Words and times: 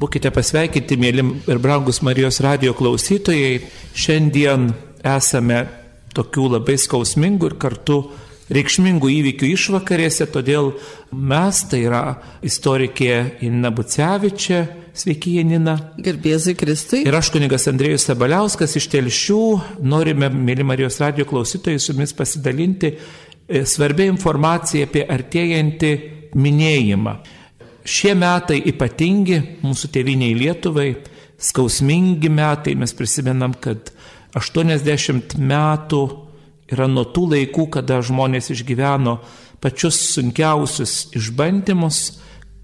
Būkite 0.00 0.30
pasveikinti, 0.32 0.96
mėly 0.96 1.22
ir 1.52 1.58
brangus 1.60 1.98
Marijos 2.00 2.38
radio 2.40 2.72
klausytojai. 2.72 3.58
Šiandien 3.92 4.70
esame 5.04 5.58
tokių 6.16 6.46
labai 6.54 6.78
skausmingų 6.80 7.50
ir 7.50 7.56
kartu 7.60 7.98
reikšmingų 8.48 9.10
įvykių 9.18 9.50
išvakarėse, 9.52 10.24
todėl 10.32 10.70
mes, 11.12 11.58
tai 11.68 11.82
yra 11.84 12.02
istorikė 12.40 13.42
Inna 13.44 13.68
Bucevičia, 13.76 14.62
sveiki 14.96 15.34
Janina. 15.36 15.76
Gerbėzai 16.00 16.54
Kristui. 16.58 17.02
Ir 17.04 17.18
aš 17.18 17.28
kunigas 17.34 17.68
Andrėjus 17.68 18.08
Sabaliauskas 18.08 18.78
iš 18.80 18.88
Telšių, 18.94 19.42
norime, 19.84 20.30
mėly 20.32 20.64
Marijos 20.64 20.96
radio 21.04 21.28
klausytojai, 21.28 21.76
su 21.76 21.92
jumis 21.92 22.16
pasidalinti 22.16 22.94
e, 22.94 23.66
svarbia 23.68 24.08
informacija 24.08 24.88
apie 24.88 25.04
artėjantį 25.04 25.92
minėjimą. 26.40 27.14
Šie 27.90 28.12
metai 28.14 28.60
ypatingi 28.70 29.40
mūsų 29.64 29.88
tėviniai 29.90 30.36
Lietuvai, 30.38 30.92
skausmingi 31.40 32.30
metai, 32.30 32.76
mes 32.78 32.92
prisimenam, 32.94 33.56
kad 33.58 33.90
80 34.38 35.34
metų 35.40 36.02
yra 36.70 36.86
nuo 36.86 37.02
tų 37.10 37.26
laikų, 37.32 37.66
kada 37.74 37.98
žmonės 38.06 38.52
išgyveno 38.54 39.16
pačius 39.60 39.98
sunkiausius 40.14 41.10
išbandymus, 41.18 42.20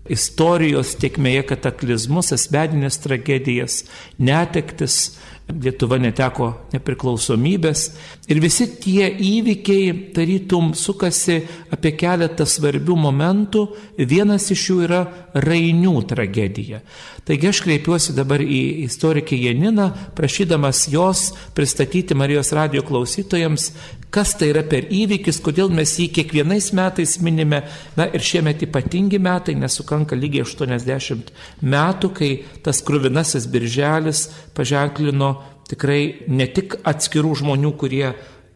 istorijos 0.07 0.95
tiekmėje 1.01 1.43
kataklizmus, 1.51 2.31
asmeninės 2.37 3.01
tragedijas, 3.03 3.83
netektis, 4.23 5.17
Lietuva 5.47 5.95
neteko 6.03 6.49
nepriklausomybės 6.73 7.83
ir 8.27 8.41
visi 8.43 8.67
tie 8.83 9.07
įvykiai 9.07 9.93
tarytum 10.17 10.73
sukasi 10.75 11.37
apie 11.71 11.93
keletą 11.95 12.43
svarbių 12.51 12.97
momentų, 13.05 13.63
vienas 14.11 14.51
iš 14.51 14.65
jų 14.73 14.81
yra 14.89 15.05
Rainių 15.47 15.95
tragedija. 16.11 16.83
Taigi 17.27 17.49
aš 17.51 17.59
kreipiuosi 17.65 18.13
dabar 18.15 18.39
į 18.39 18.85
istorikę 18.85 19.35
Janiną, 19.35 19.89
prašydamas 20.15 20.85
jos 20.93 21.33
pristatyti 21.59 22.15
Marijos 22.15 22.53
radio 22.55 22.85
klausytojams, 22.87 23.73
kas 24.15 24.37
tai 24.39 24.53
yra 24.53 24.63
per 24.63 24.87
įvykis, 24.95 25.41
kodėl 25.43 25.73
mes 25.75 25.97
jį 25.99 26.07
kiekvienais 26.21 26.71
metais 26.79 27.17
minime, 27.19 27.65
na 27.99 28.07
ir 28.15 28.23
šiemet 28.23 28.63
ypatingi 28.69 29.19
metai, 29.19 29.57
nesukanka 29.59 30.15
lygiai 30.15 30.47
80 30.47 31.35
metų, 31.67 32.13
kai 32.15 32.31
tas 32.63 32.79
kruvinasis 32.87 33.51
birželis 33.51 34.29
paženklino 34.55 35.35
tikrai 35.67 36.29
ne 36.31 36.47
tik 36.47 36.79
atskirų 36.87 37.35
žmonių, 37.43 37.75
kurie 37.75 38.13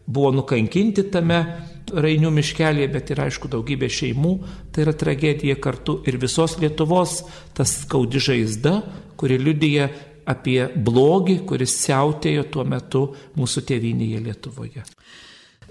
buvo 0.07 0.31
nukankinti 0.39 1.09
tame 1.11 1.43
Rainių 1.91 2.31
miškelėje, 2.33 2.87
bet 2.93 3.11
ir 3.13 3.21
aišku 3.25 3.49
daugybė 3.51 3.89
šeimų, 3.91 4.33
tai 4.71 4.85
yra 4.85 4.93
tragedija 4.97 5.57
kartu 5.61 5.99
ir 6.07 6.19
visos 6.21 6.57
Lietuvos 6.61 7.21
tas 7.57 7.81
skaudi 7.83 8.21
žaizda, 8.23 8.79
kuri 9.19 9.39
liudyja 9.41 9.89
apie 10.31 10.67
blogį, 10.75 11.41
kuris 11.49 11.75
siautėjo 11.81 12.45
tuo 12.53 12.65
metu 12.67 13.03
mūsų 13.37 13.65
tėvynėje 13.71 14.21
Lietuvoje. 14.27 14.85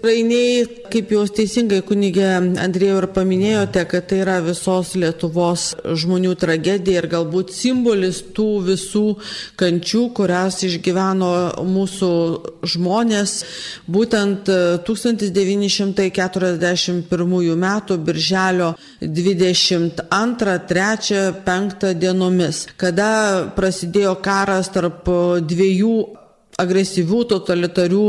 Rainiai, 0.01 0.63
kaip 0.89 1.11
jūs 1.13 1.29
teisingai 1.37 1.83
kunigė 1.85 2.25
Andrėjau 2.57 3.03
ir 3.03 3.05
paminėjote, 3.13 3.83
kad 3.85 4.07
tai 4.09 4.23
yra 4.23 4.39
visos 4.41 4.95
Lietuvos 4.97 5.77
žmonių 5.85 6.33
tragedija 6.41 7.03
ir 7.03 7.07
galbūt 7.11 7.53
simbolis 7.53 8.23
tų 8.33 8.65
visų 8.65 9.21
kančių, 9.61 10.01
kurias 10.17 10.57
išgyveno 10.65 11.29
mūsų 11.69 12.09
žmonės 12.73 13.45
būtent 13.85 14.49
1941 14.89 17.05
m. 17.53 17.69
birželio 18.09 18.73
22, 19.05 20.01
3, 20.73 21.45
5 21.45 21.93
dienomis, 22.01 22.65
kada 22.73 23.53
prasidėjo 23.53 24.17
karas 24.25 24.73
tarp 24.73 25.05
dviejų 25.45 26.17
agresyvių 26.61 27.25
totalitarių 27.35 28.07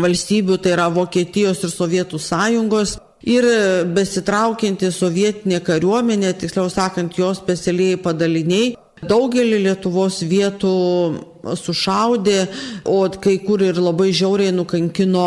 valstybių, 0.00 0.58
tai 0.62 0.74
yra 0.76 0.88
Vokietijos 0.92 1.64
ir 1.64 1.72
Sovietų 1.72 2.20
sąjungos. 2.20 2.98
Ir 3.24 3.46
besitraukianti 3.96 4.90
sovietinė 4.92 5.62
kariuomenė, 5.64 6.34
tiksliau 6.36 6.68
sakant, 6.68 7.14
jos 7.16 7.38
specialiai 7.40 7.96
padaliniai, 7.96 8.74
daugelį 9.08 9.62
Lietuvos 9.64 10.18
vietų 10.28 10.74
sušaudė, 11.56 12.42
o 12.84 12.98
kai 13.24 13.38
kur 13.46 13.64
ir 13.64 13.80
labai 13.80 14.10
žiauriai 14.12 14.52
nukankino 14.52 15.24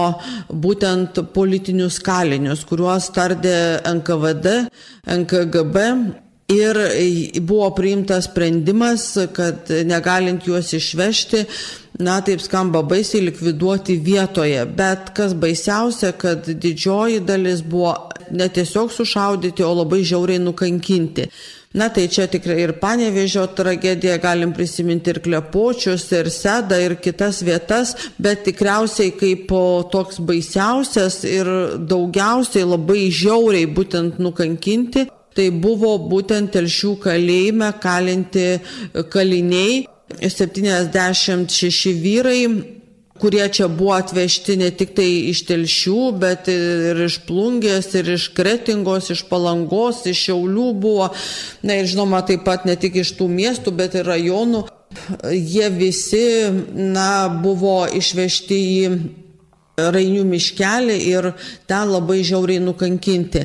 būtent 0.49 1.23
politinius 1.33 1.97
kalinius, 2.05 2.61
kuriuos 2.69 3.09
tardė 3.17 3.57
NKVD, 3.97 4.55
NKGB 5.17 5.89
Ir 6.47 6.77
buvo 7.43 7.69
priimtas 7.75 8.23
sprendimas, 8.29 9.17
kad 9.35 9.67
negalint 9.83 10.45
juos 10.47 10.69
išvežti, 10.73 11.41
na 11.99 12.21
taip 12.23 12.39
skamba 12.39 12.85
baisiai 12.87 13.25
likviduoti 13.25 13.97
vietoje. 13.99 14.61
Bet 14.65 15.09
kas 15.17 15.33
baisiausia, 15.35 16.13
kad 16.15 16.47
didžioji 16.47 17.19
dalis 17.27 17.65
buvo 17.67 17.91
ne 18.31 18.47
tiesiog 18.47 18.93
sušaudyti, 18.95 19.63
o 19.63 19.73
labai 19.81 20.05
žiauriai 20.07 20.39
nukankinti. 20.39 21.27
Na 21.73 21.89
tai 21.91 22.07
čia 22.07 22.29
tikrai 22.31 22.61
ir 22.63 22.73
panevežio 22.79 23.43
tragedija, 23.57 24.15
galim 24.23 24.55
prisiminti 24.55 25.11
ir 25.11 25.19
klepočius, 25.25 26.07
ir 26.15 26.31
sedą, 26.31 26.79
ir 26.79 26.95
kitas 27.03 27.41
vietas, 27.43 27.91
bet 28.17 28.47
tikriausiai 28.47 29.11
kaip 29.19 29.51
toks 29.91 30.23
baisiausias 30.23 31.25
ir 31.27 31.51
daugiausiai 31.91 32.63
labai 32.63 33.09
žiauriai 33.11 33.67
būtent 33.67 34.23
nukankinti 34.23 35.09
tai 35.37 35.51
buvo 35.53 35.93
būtent 36.09 36.51
telšių 36.55 36.95
kalėjime 37.05 37.69
kalinti 37.83 38.47
kaliniai, 39.13 39.85
76 40.23 41.93
vyrai 42.01 42.41
kurie 43.19 43.49
čia 43.49 43.67
buvo 43.67 43.93
atvežti 43.97 44.57
ne 44.61 44.69
tik 44.71 44.93
tai 44.97 45.07
iš 45.31 45.43
telšių, 45.49 46.01
bet 46.21 46.49
ir 46.51 47.01
iš 47.07 47.19
plungės, 47.27 47.89
ir 47.97 48.13
iš 48.15 48.29
kretingos, 48.37 49.11
iš 49.13 49.25
palangos, 49.29 50.05
iš 50.09 50.27
šiaulių 50.29 50.67
buvo, 50.77 51.09
na 51.65 51.79
ir 51.79 51.89
žinoma 51.89 52.23
taip 52.27 52.45
pat 52.47 52.67
ne 52.69 52.77
tik 52.79 53.01
iš 53.01 53.15
tų 53.17 53.29
miestų, 53.33 53.73
bet 53.77 53.97
ir 53.97 54.07
rajonų. 54.07 54.67
Jie 55.33 55.69
visi, 55.73 56.25
na, 56.73 57.27
buvo 57.43 57.81
išvežti 57.91 58.57
į 58.57 58.83
Rainių 59.77 60.23
miškelį 60.25 60.93
ir 61.05 61.25
ten 61.69 61.91
labai 61.93 62.23
žiauriai 62.25 62.57
nukankinti. 62.65 63.43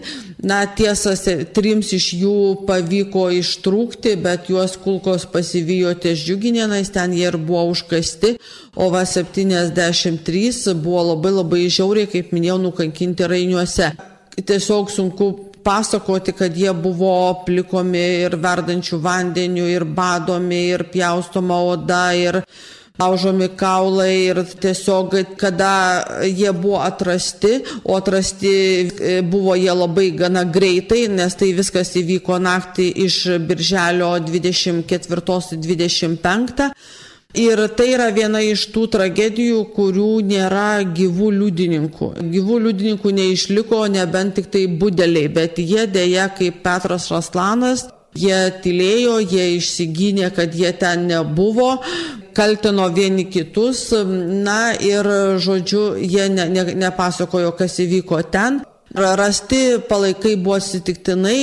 Na 0.48 0.62
tiesa, 0.64 1.12
trims 1.52 1.90
iš 1.92 2.06
jų 2.22 2.36
pavyko 2.64 3.26
ištrūkti, 3.36 4.14
bet 4.24 4.48
juos 4.48 4.78
kulkos 4.80 5.26
pasivijo 5.28 5.92
ties 6.00 6.24
džiuginėnais, 6.24 6.88
ten 6.94 7.12
jie 7.12 7.28
ir 7.28 7.36
buvo 7.36 7.66
užkasti, 7.74 8.38
o 8.72 8.88
va 8.94 9.04
73 9.04 10.72
buvo 10.72 11.04
labai 11.12 11.36
labai 11.36 11.62
žiauriai, 11.68 12.08
kaip 12.08 12.32
minėjau, 12.32 12.62
nukankinti 12.64 13.28
Rainiuose. 13.28 13.92
Tiesiog 14.40 14.88
sunku 14.88 15.28
pasakoti, 15.62 16.32
kad 16.32 16.56
jie 16.56 16.72
buvo 16.72 17.42
plikomi 17.44 18.06
ir 18.24 18.40
verdančių 18.40 19.04
vandeniu, 19.04 19.68
ir 19.68 19.84
badomi, 19.84 20.64
ir 20.72 20.88
pjaustoma 20.96 21.60
oda, 21.76 22.06
ir 22.16 22.40
laužomi 23.00 23.48
kaulai 23.56 24.26
ir 24.28 24.44
tiesiog 24.44 25.14
kada 25.40 26.04
jie 26.24 26.52
buvo 26.52 26.80
atrasti, 26.84 27.64
o 27.84 27.96
atrasti 27.96 28.50
e, 28.50 29.22
buvo 29.22 29.54
jie 29.56 29.72
labai 29.72 30.10
gana 30.16 30.44
greitai, 30.44 31.08
nes 31.08 31.34
tai 31.38 31.52
viskas 31.56 31.96
įvyko 31.96 32.38
naktį 32.42 32.92
iš 33.06 33.28
birželio 33.48 34.18
24-25. 34.26 36.70
Ir 37.32 37.68
tai 37.72 37.88
yra 37.94 38.12
viena 38.12 38.44
iš 38.44 38.68
tų 38.74 38.92
tragedijų, 38.92 39.72
kurių 39.72 40.20
nėra 40.28 40.84
gyvų 40.84 41.30
liudininkų. 41.38 42.20
Gyvų 42.34 42.58
liudininkų 42.66 43.08
neišliko, 43.16 43.88
nebent 43.88 44.36
tik 44.36 44.52
tai 44.52 44.68
budeliai, 44.68 45.32
bet 45.32 45.56
jie 45.56 45.88
dėja 45.88 46.28
kaip 46.36 46.60
Petras 46.60 47.08
Raslanas, 47.08 47.88
jie 48.18 48.40
tylėjo, 48.64 49.18
jie 49.24 49.46
išsigynė, 49.58 50.32
kad 50.34 50.54
jie 50.54 50.72
ten 50.76 51.06
nebuvo, 51.08 51.76
kaltino 52.36 52.88
vieni 52.92 53.28
kitus, 53.30 53.90
na 54.44 54.72
ir 54.80 55.08
žodžiu, 55.42 55.84
jie 56.00 56.28
ne, 56.32 56.48
ne, 56.52 56.66
nepasakojo, 56.86 57.54
kas 57.56 57.80
įvyko 57.84 58.22
ten. 58.32 58.62
Rasti 58.92 59.78
palaikai 59.88 60.34
buvo 60.36 60.58
atsitiktinai 60.58 61.38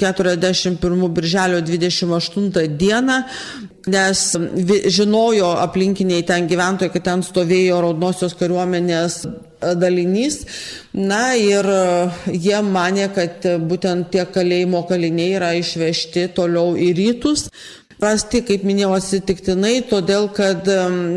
41 0.00 0.78
e, 1.04 1.08
birželio 1.12 1.60
28 1.60 2.68
dieną, 2.80 3.18
nes 3.88 4.24
žinojo 4.92 5.54
aplinkiniai 5.62 6.24
ten 6.28 6.48
gyventojai, 6.50 6.92
kad 6.92 7.06
ten 7.06 7.22
stovėjo 7.24 7.80
raudnosios 7.84 8.34
kariuomenės 8.36 9.22
dalinys. 9.80 10.42
Na 10.92 11.34
ir 11.38 11.66
jie 12.32 12.60
mane, 12.66 13.08
kad 13.14 13.44
būtent 13.70 14.10
tie 14.12 14.26
kalėjimo 14.28 14.84
kaliniai 14.88 15.36
yra 15.38 15.52
išvežti 15.58 16.28
toliau 16.36 16.74
į 16.76 16.92
rytus. 16.98 17.48
Rasti, 18.02 18.42
kaip 18.46 18.64
minėjau, 18.66 18.92
atsitiktinai, 18.98 19.74
todėl 19.90 20.28
kad, 20.34 20.68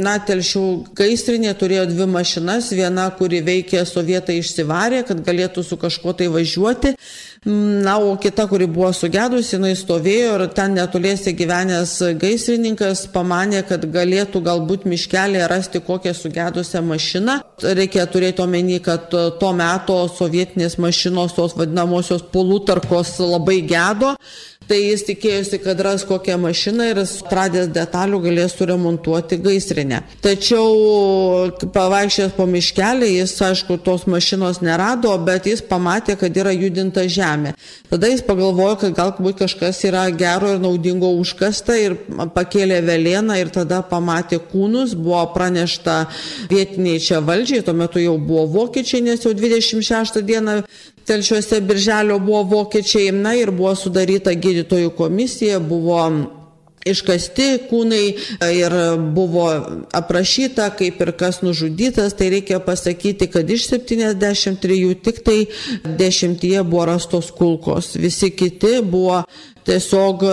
na, 0.04 0.18
telšių 0.28 0.66
gaisrinė 0.98 1.54
turėjo 1.60 1.88
dvi 1.92 2.08
mašinas, 2.12 2.72
viena, 2.76 3.10
kuri 3.18 3.44
veikė, 3.46 3.84
sovietai 3.88 4.40
išsivarė, 4.42 5.04
kad 5.08 5.24
galėtų 5.26 5.64
su 5.66 5.80
kažkuo 5.80 6.16
tai 6.18 6.30
važiuoti. 6.34 6.96
Na, 7.46 7.98
o 8.00 8.14
kita, 8.16 8.46
kuri 8.48 8.70
buvo 8.72 8.94
sugedusi, 8.96 9.58
jinai 9.58 9.74
stovėjo 9.76 10.38
ir 10.38 10.44
ten 10.56 10.78
netoliese 10.78 11.34
gyvenęs 11.36 11.98
gaisrininkas 12.22 13.02
pamanė, 13.12 13.66
kad 13.68 13.84
galėtų 13.92 14.40
galbūt 14.46 14.86
miškelėje 14.88 15.50
rasti 15.52 15.82
kokią 15.84 16.14
sugedusią 16.16 16.80
mašiną. 16.88 17.42
Reikia 17.76 18.08
turėti 18.08 18.46
omeny, 18.46 18.80
kad 18.84 19.12
to 19.12 19.52
meto 19.60 20.00
sovietinės 20.16 20.80
mašinos, 20.80 21.36
tos 21.36 21.58
vadinamosios 21.60 22.24
polutarkos 22.32 23.18
labai 23.20 23.60
gedo 23.68 24.16
Tai 24.68 24.78
jis 24.80 25.04
tikėjosi, 25.08 25.60
kad 25.64 25.80
ras 25.84 26.06
kokią 26.08 26.38
mašiną 26.40 26.86
ir 26.92 27.02
atradęs 27.04 27.68
detalių 27.76 28.20
galės 28.24 28.56
suremontuoti 28.56 29.38
gaisrinę. 29.44 30.00
Tačiau 30.24 31.52
pavaikščiojęs 31.74 32.36
po 32.38 32.48
miškelį, 32.48 33.10
jis, 33.18 33.36
aišku, 33.44 33.78
tos 33.84 34.06
mašinos 34.08 34.62
nerado, 34.64 35.12
bet 35.28 35.50
jis 35.52 35.64
pamatė, 35.68 36.16
kad 36.20 36.40
yra 36.40 36.54
judinta 36.56 37.04
žemė. 37.04 37.54
Tada 37.92 38.10
jis 38.12 38.24
pagalvojo, 38.26 38.78
kad 38.86 38.96
galbūt 38.98 39.44
kažkas 39.44 39.84
yra 39.90 40.06
gero 40.16 40.54
ir 40.56 40.64
naudingo 40.64 41.12
užkasta 41.20 41.76
ir 41.80 41.98
pakėlė 42.36 42.80
velėną 42.88 43.38
ir 43.42 43.52
tada 43.54 43.82
pamatė 43.84 44.40
kūnus, 44.52 44.96
buvo 44.96 45.26
pranešta 45.36 46.06
vietiniai 46.52 47.04
čia 47.04 47.20
valdžiai, 47.26 47.66
tuo 47.68 47.76
metu 47.78 48.02
jau 48.02 48.16
buvo 48.18 48.48
vokiečiai, 48.56 49.04
nes 49.10 49.28
jau 49.28 49.36
26 49.36 50.24
dieną 50.24 50.62
telšiuose 51.06 51.62
birželio 51.62 52.20
buvo 52.20 52.44
vokiečiai, 52.44 53.12
na 53.12 53.36
ir 53.36 53.52
buvo 53.52 53.76
sudaryta 53.76 54.34
gydytojų 54.34 54.94
komisija, 54.98 55.60
buvo 55.60 56.00
iškasti 56.86 57.48
kūnai 57.70 58.04
ir 58.54 58.76
buvo 59.16 59.46
aprašyta, 59.96 60.68
kaip 60.78 61.00
ir 61.06 61.14
kas 61.20 61.42
nužudytas, 61.46 62.16
tai 62.20 62.30
reikia 62.34 62.60
pasakyti, 62.64 63.30
kad 63.32 63.50
iš 63.50 63.70
73 63.72 65.00
tik 65.04 65.24
tai 65.24 65.40
10 65.86 66.64
buvo 66.64 66.86
rastos 66.92 67.32
kulkos, 67.32 67.96
visi 67.96 68.32
kiti 68.36 68.82
buvo 68.84 69.24
tiesiog 69.64 70.28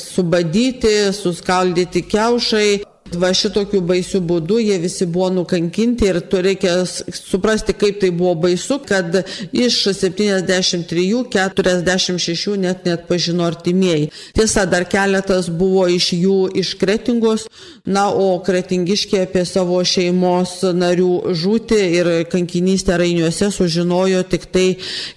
subadyti, 0.00 0.96
suskaldyti 1.12 2.06
keušai 2.08 2.93
Va 3.12 3.28
šitokiu 3.36 3.82
baisiu 3.84 4.18
būdu 4.24 4.56
jie 4.62 4.78
visi 4.80 5.04
buvo 5.06 5.28
nukankinti 5.30 6.06
ir 6.08 6.18
tu 6.24 6.38
reikia 6.42 6.72
suprasti, 6.88 7.74
kaip 7.76 7.98
tai 8.00 8.08
buvo 8.10 8.32
baisu, 8.46 8.78
kad 8.80 9.18
iš 9.52 9.76
73 9.92 11.04
46 11.28 12.56
net 12.56 12.86
net 12.88 13.04
pažino 13.08 13.44
artimieji. 13.44 14.08
Tiesa, 14.34 14.64
dar 14.64 14.86
keletas 14.88 15.50
buvo 15.52 15.84
iš 15.92 16.10
jų 16.16 16.38
iš 16.56 16.72
kretingos, 16.80 17.44
na, 17.84 18.06
o 18.08 18.40
kretingiškiai 18.40 19.26
apie 19.28 19.44
savo 19.44 19.82
šeimos 19.84 20.56
narių 20.72 21.36
žūti 21.36 21.80
ir 22.00 22.10
kankinystę 22.32 22.96
rainiuose 22.98 23.50
sužinojo 23.52 24.24
tik 24.32 24.48
tai 24.48 24.64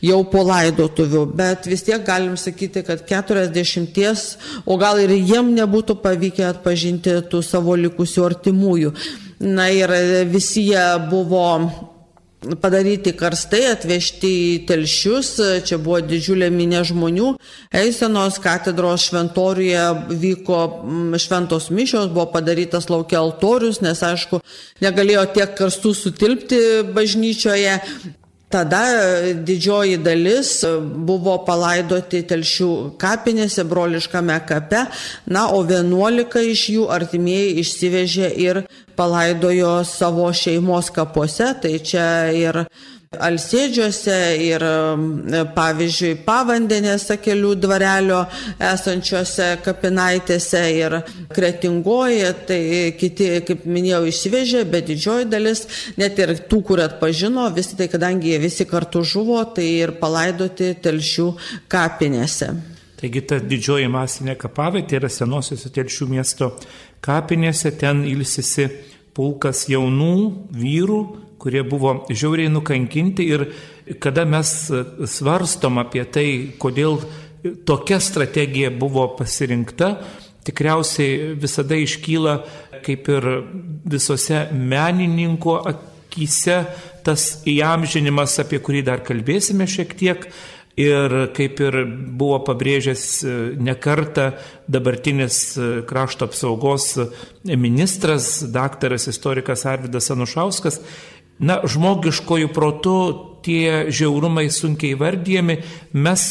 jau 0.04 0.20
po 0.28 0.44
laidotuvių. 0.44 1.24
Bet 1.40 1.72
vis 1.72 1.88
tiek 1.88 2.04
galim 2.06 2.36
sakyti, 2.38 2.84
kad 2.84 3.08
40, 3.08 4.22
o 4.68 4.78
gal 4.78 5.00
ir 5.02 5.16
jiem 5.16 5.56
nebūtų 5.56 5.98
pavykę 6.04 6.50
atpažinti 6.52 7.16
tų 7.32 7.42
savo 7.46 7.77
likusių 7.86 8.26
artimųjų. 8.32 8.96
Na 9.46 9.70
ir 9.70 9.94
visi 10.32 10.66
jie 10.72 10.88
buvo 11.12 11.46
padaryti 12.62 13.14
karstai, 13.18 13.64
atvežti 13.72 14.30
į 14.30 14.52
telšius, 14.70 15.32
čia 15.68 15.80
buvo 15.82 16.00
didžiulė 16.06 16.50
minė 16.54 16.84
žmonių. 16.88 17.32
Eisenos 17.76 18.38
katedros 18.42 19.08
šventoriuje 19.10 19.86
vyko 20.22 20.60
šventos 21.22 21.72
mišios, 21.74 22.12
buvo 22.14 22.28
padarytas 22.36 22.90
laukia 22.94 23.20
altorius, 23.24 23.82
nes 23.82 24.04
aišku, 24.06 24.42
negalėjo 24.86 25.26
tiek 25.34 25.58
karstų 25.58 25.96
sutilpti 25.98 26.62
bažnyčioje. 26.96 27.80
Tada 28.50 28.82
e, 28.88 29.34
didžioji 29.34 29.98
dalis 30.00 30.52
e, 30.64 30.70
buvo 30.80 31.34
palaidoti 31.44 32.22
telšių 32.30 32.70
kapinėse, 33.02 33.66
broliškame 33.68 34.38
kape, 34.48 34.86
na, 35.28 35.50
o 35.52 35.66
11 35.68 36.46
iš 36.54 36.64
jų 36.78 36.86
artimieji 36.96 37.58
išsivežė 37.60 38.30
ir 38.46 38.62
palaidojo 38.96 39.82
savo 39.84 40.30
šeimos 40.32 40.94
kapuose, 40.96 41.50
tai 41.60 41.74
čia 41.84 42.08
ir 42.32 42.64
Alsėdžiuose 43.08 44.16
ir 44.44 44.64
pavyzdžiui 45.56 46.18
Pavandenėse 46.26 47.16
kelių 47.24 47.54
dvarelio 47.64 48.18
esančiose 48.60 49.46
kapinaitėse 49.64 50.64
ir 50.76 50.98
Kretingoje, 51.32 52.34
tai 52.50 52.60
kiti, 53.00 53.30
kaip 53.48 53.64
minėjau, 53.64 54.02
išsivežė, 54.12 54.66
bet 54.68 54.90
didžioji 54.90 55.30
dalis, 55.32 55.64
net 55.96 56.20
ir 56.20 56.34
tų, 56.52 56.60
kur 56.68 56.82
atpažino, 56.84 57.46
visi 57.56 57.78
tai, 57.80 57.88
kadangi 57.88 58.34
jie 58.34 58.42
visi 58.44 58.68
kartu 58.68 59.06
žuvo, 59.08 59.40
tai 59.56 59.70
ir 59.86 59.94
palaidoti 60.02 60.74
telšių 60.84 61.30
kapinėse. 61.72 62.50
Taigi 63.00 63.24
ta 63.30 63.40
didžioji 63.40 63.88
masinė 63.94 64.36
kapavietė 64.42 65.00
yra 65.00 65.12
senosios 65.14 65.64
telšių 65.64 66.10
miesto 66.12 66.52
kapinėse, 67.08 67.72
ten 67.80 68.04
ilsisi 68.10 68.68
pulkas 69.16 69.64
jaunų 69.72 70.18
vyrų, 70.60 71.00
kurie 71.40 71.64
buvo 71.68 72.06
žiauriai 72.10 72.52
nukankinti 72.52 73.28
ir 73.28 73.46
kada 74.04 74.26
mes 74.26 74.52
svarstom 75.08 75.80
apie 75.82 76.04
tai, 76.12 76.28
kodėl 76.60 77.00
tokia 77.68 78.00
strategija 78.04 78.72
buvo 78.74 79.06
pasirinkta, 79.18 79.94
tikriausiai 80.48 81.34
visada 81.40 81.78
iškyla 81.80 82.38
kaip 82.86 83.10
ir 83.12 83.30
visose 83.88 84.46
menininko 84.52 85.60
akise 85.72 86.62
tas 87.08 87.26
įamžinimas, 87.48 88.36
apie 88.44 88.60
kurį 88.64 88.84
dar 88.88 89.04
kalbėsime 89.08 89.68
šiek 89.70 89.96
tiek, 90.00 90.28
Ir 90.78 91.14
kaip 91.34 91.58
ir 91.66 91.76
buvo 92.20 92.38
pabrėžęs 92.46 93.04
e, 93.26 93.32
nekarta 93.66 94.28
dabartinis 94.70 95.40
e, 95.58 95.70
krašto 95.90 96.28
apsaugos 96.30 96.92
ministras, 97.50 98.44
daktaras 98.54 99.10
istorikas 99.10 99.66
Arvidas 99.66 100.12
Anušauskas, 100.14 100.78
na, 101.40 101.62
žmogiškojų 101.68 102.52
protų 102.54 103.00
tie 103.48 103.88
žiaurumai 103.94 104.50
sunkiai 104.52 104.98
vardyjami, 105.00 105.60
mes 105.96 106.24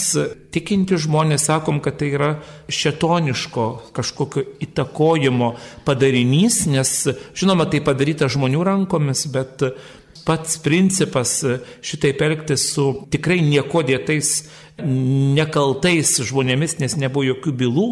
tikinti 0.52 0.98
žmonės 1.00 1.46
sakom, 1.48 1.80
kad 1.84 1.96
tai 2.00 2.10
yra 2.12 2.30
šetoniško 2.68 3.66
kažkokio 3.96 4.44
įtakojimo 4.66 5.54
padarinys, 5.86 6.64
nes 6.68 6.92
žinoma, 7.36 7.68
tai 7.72 7.80
padaryta 7.86 8.28
žmonių 8.32 8.66
rankomis, 8.66 9.24
bet 9.32 9.64
pats 10.26 10.58
principas 10.58 11.38
šitaip 11.86 12.22
elgtis 12.26 12.66
su 12.74 12.90
tikrai 13.12 13.38
nieko 13.46 13.84
dėtais 13.86 14.36
nekaltais 14.84 16.10
žmonėmis, 16.28 16.74
nes 16.82 16.96
nebuvo 17.00 17.24
jokių 17.30 17.52
bylų, 17.62 17.86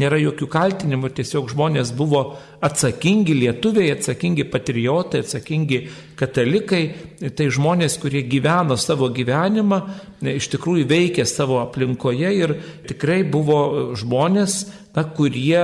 nėra 0.00 0.16
jokių 0.22 0.46
kaltinimų, 0.48 1.10
tiesiog 1.18 1.50
žmonės 1.52 1.92
buvo 1.96 2.22
atsakingi 2.64 3.34
lietuviai, 3.36 3.90
atsakingi 3.92 4.46
patriotai, 4.48 5.20
atsakingi 5.20 5.82
katalikai, 6.16 6.82
tai 7.36 7.50
žmonės, 7.52 7.98
kurie 8.00 8.24
gyveno 8.24 8.78
savo 8.80 9.10
gyvenimą, 9.12 9.82
iš 10.32 10.48
tikrųjų 10.54 10.88
veikė 10.88 11.28
savo 11.28 11.60
aplinkoje 11.60 12.32
ir 12.38 12.56
tikrai 12.88 13.20
buvo 13.28 13.92
žmonės, 14.00 14.62
na, 14.96 15.04
kurie 15.04 15.60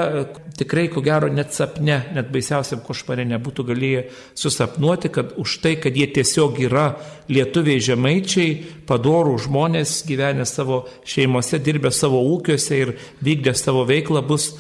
tikrai, 0.57 0.87
ko 0.93 1.03
gero, 1.05 1.29
net 1.33 1.55
sapne, 1.57 1.99
net 2.15 2.31
baisiausiam 2.33 2.81
košmare 2.85 3.27
nebūtų 3.29 3.65
galėję 3.71 4.03
susapnuoti, 4.39 5.11
kad 5.13 5.35
už 5.41 5.59
tai, 5.65 5.75
kad 5.83 5.97
jie 5.99 6.07
tiesiog 6.15 6.61
yra 6.67 6.87
lietuviai 7.33 7.83
žemaičiai, 7.83 8.57
padorų 8.89 9.37
žmonės 9.47 9.99
gyvenę 10.09 10.47
savo 10.49 10.85
šeimose, 11.09 11.61
dirbę 11.63 11.91
savo 11.95 12.23
ūkiuose 12.37 12.81
ir 12.83 12.95
vykdę 13.27 13.57
savo 13.59 13.85
veiklą, 13.89 14.23
bus 14.27 14.53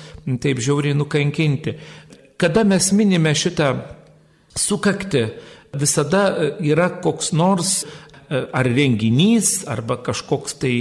taip 0.42 0.62
žiauriai 0.62 0.98
nukankinti. 0.98 1.78
Kada 2.36 2.66
mes 2.68 2.90
minime 2.92 3.32
šitą 3.32 3.70
sukakti, 4.58 5.28
visada 5.76 6.52
yra 6.60 6.88
koks 7.02 7.32
nors 7.36 7.84
ar 8.30 8.66
renginys, 8.66 9.64
arba 9.68 9.98
kažkoks 10.02 10.58
tai 10.62 10.72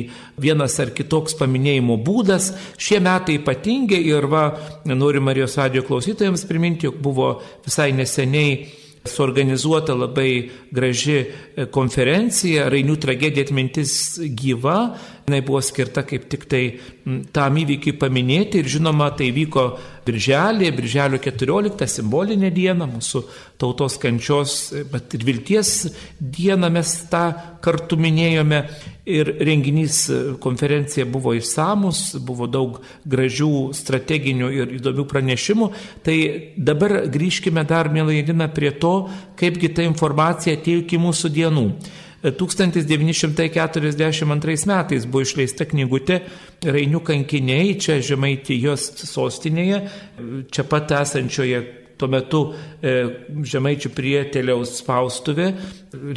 vienas 0.41 0.79
ar 0.81 0.93
kitoks 0.95 1.37
paminėjimo 1.39 1.97
būdas. 2.05 2.51
Šie 2.77 3.01
metai 3.03 3.39
ypatingi 3.39 3.99
ir 4.09 4.29
va, 4.31 4.47
noriu 4.85 5.21
Marijos 5.21 5.57
radio 5.61 5.85
klausytojams 5.85 6.47
priminti, 6.49 6.89
jog 6.89 6.97
buvo 7.03 7.35
visai 7.65 7.91
neseniai 7.95 8.83
suorganizuota 9.05 9.93
labai 9.93 10.49
graži 10.73 11.19
konferencija 11.73 12.69
Rainių 12.73 12.97
tragedija 13.01 13.45
atmintis 13.45 14.15
gyva 14.37 14.95
Jis 15.25 15.41
buvo 15.41 15.57
skirta 15.61 16.03
kaip 16.05 16.27
tik 16.29 16.43
tai 16.45 16.61
tam 17.33 17.55
įvykiui 17.57 17.95
paminėti 17.97 18.59
ir 18.61 18.67
žinoma, 18.69 19.07
tai 19.17 19.31
vyko 19.33 19.63
birželį, 20.05 20.69
birželio 20.77 21.17
14 21.17 21.87
simbolinė 21.89 22.51
diena, 22.53 22.85
mūsų 22.85 23.23
tautos 23.57 23.97
kančios, 24.01 24.69
bet 24.91 25.15
ir 25.17 25.25
vilties 25.25 25.71
dieną 26.21 26.69
mes 26.75 26.93
tą 27.09 27.23
kartu 27.65 27.97
minėjome 27.97 28.61
ir 29.09 29.33
renginys 29.49 30.03
konferencija 30.41 31.07
buvo 31.09 31.33
išsamus, 31.37 32.19
buvo 32.21 32.45
daug 32.45 32.79
gražių 33.09 33.73
strateginių 33.77 34.53
ir 34.53 34.77
įdomių 34.77 35.09
pranešimų. 35.09 35.73
Tai 36.05 36.17
dabar 36.57 36.99
grįžkime 37.09 37.65
dar, 37.65 37.89
mėly 37.89 38.21
Jedina, 38.21 38.45
prie 38.53 38.75
to, 38.77 38.95
kaipgi 39.41 39.73
ta 39.73 39.85
informacija 39.89 40.57
atėjo 40.57 40.85
iki 40.85 41.01
mūsų 41.01 41.33
dienų. 41.33 41.69
1942 42.25 44.65
metais 44.65 45.05
buvo 45.05 45.21
išleista 45.25 45.65
knygutė 45.69 46.21
Rainių 46.65 47.01
kankiniai, 47.05 47.77
čia 47.77 48.01
Žemaitijos 48.01 49.05
sostinėje, 49.05 49.77
čia 50.49 50.63
pat 50.69 50.91
esančioje 51.03 51.85
tuo 51.99 52.09
metu 52.11 52.41
e, 52.83 52.93
Žemaičių 53.47 53.91
prieteliaus 53.95 54.79
spaustuvė, 54.81 55.47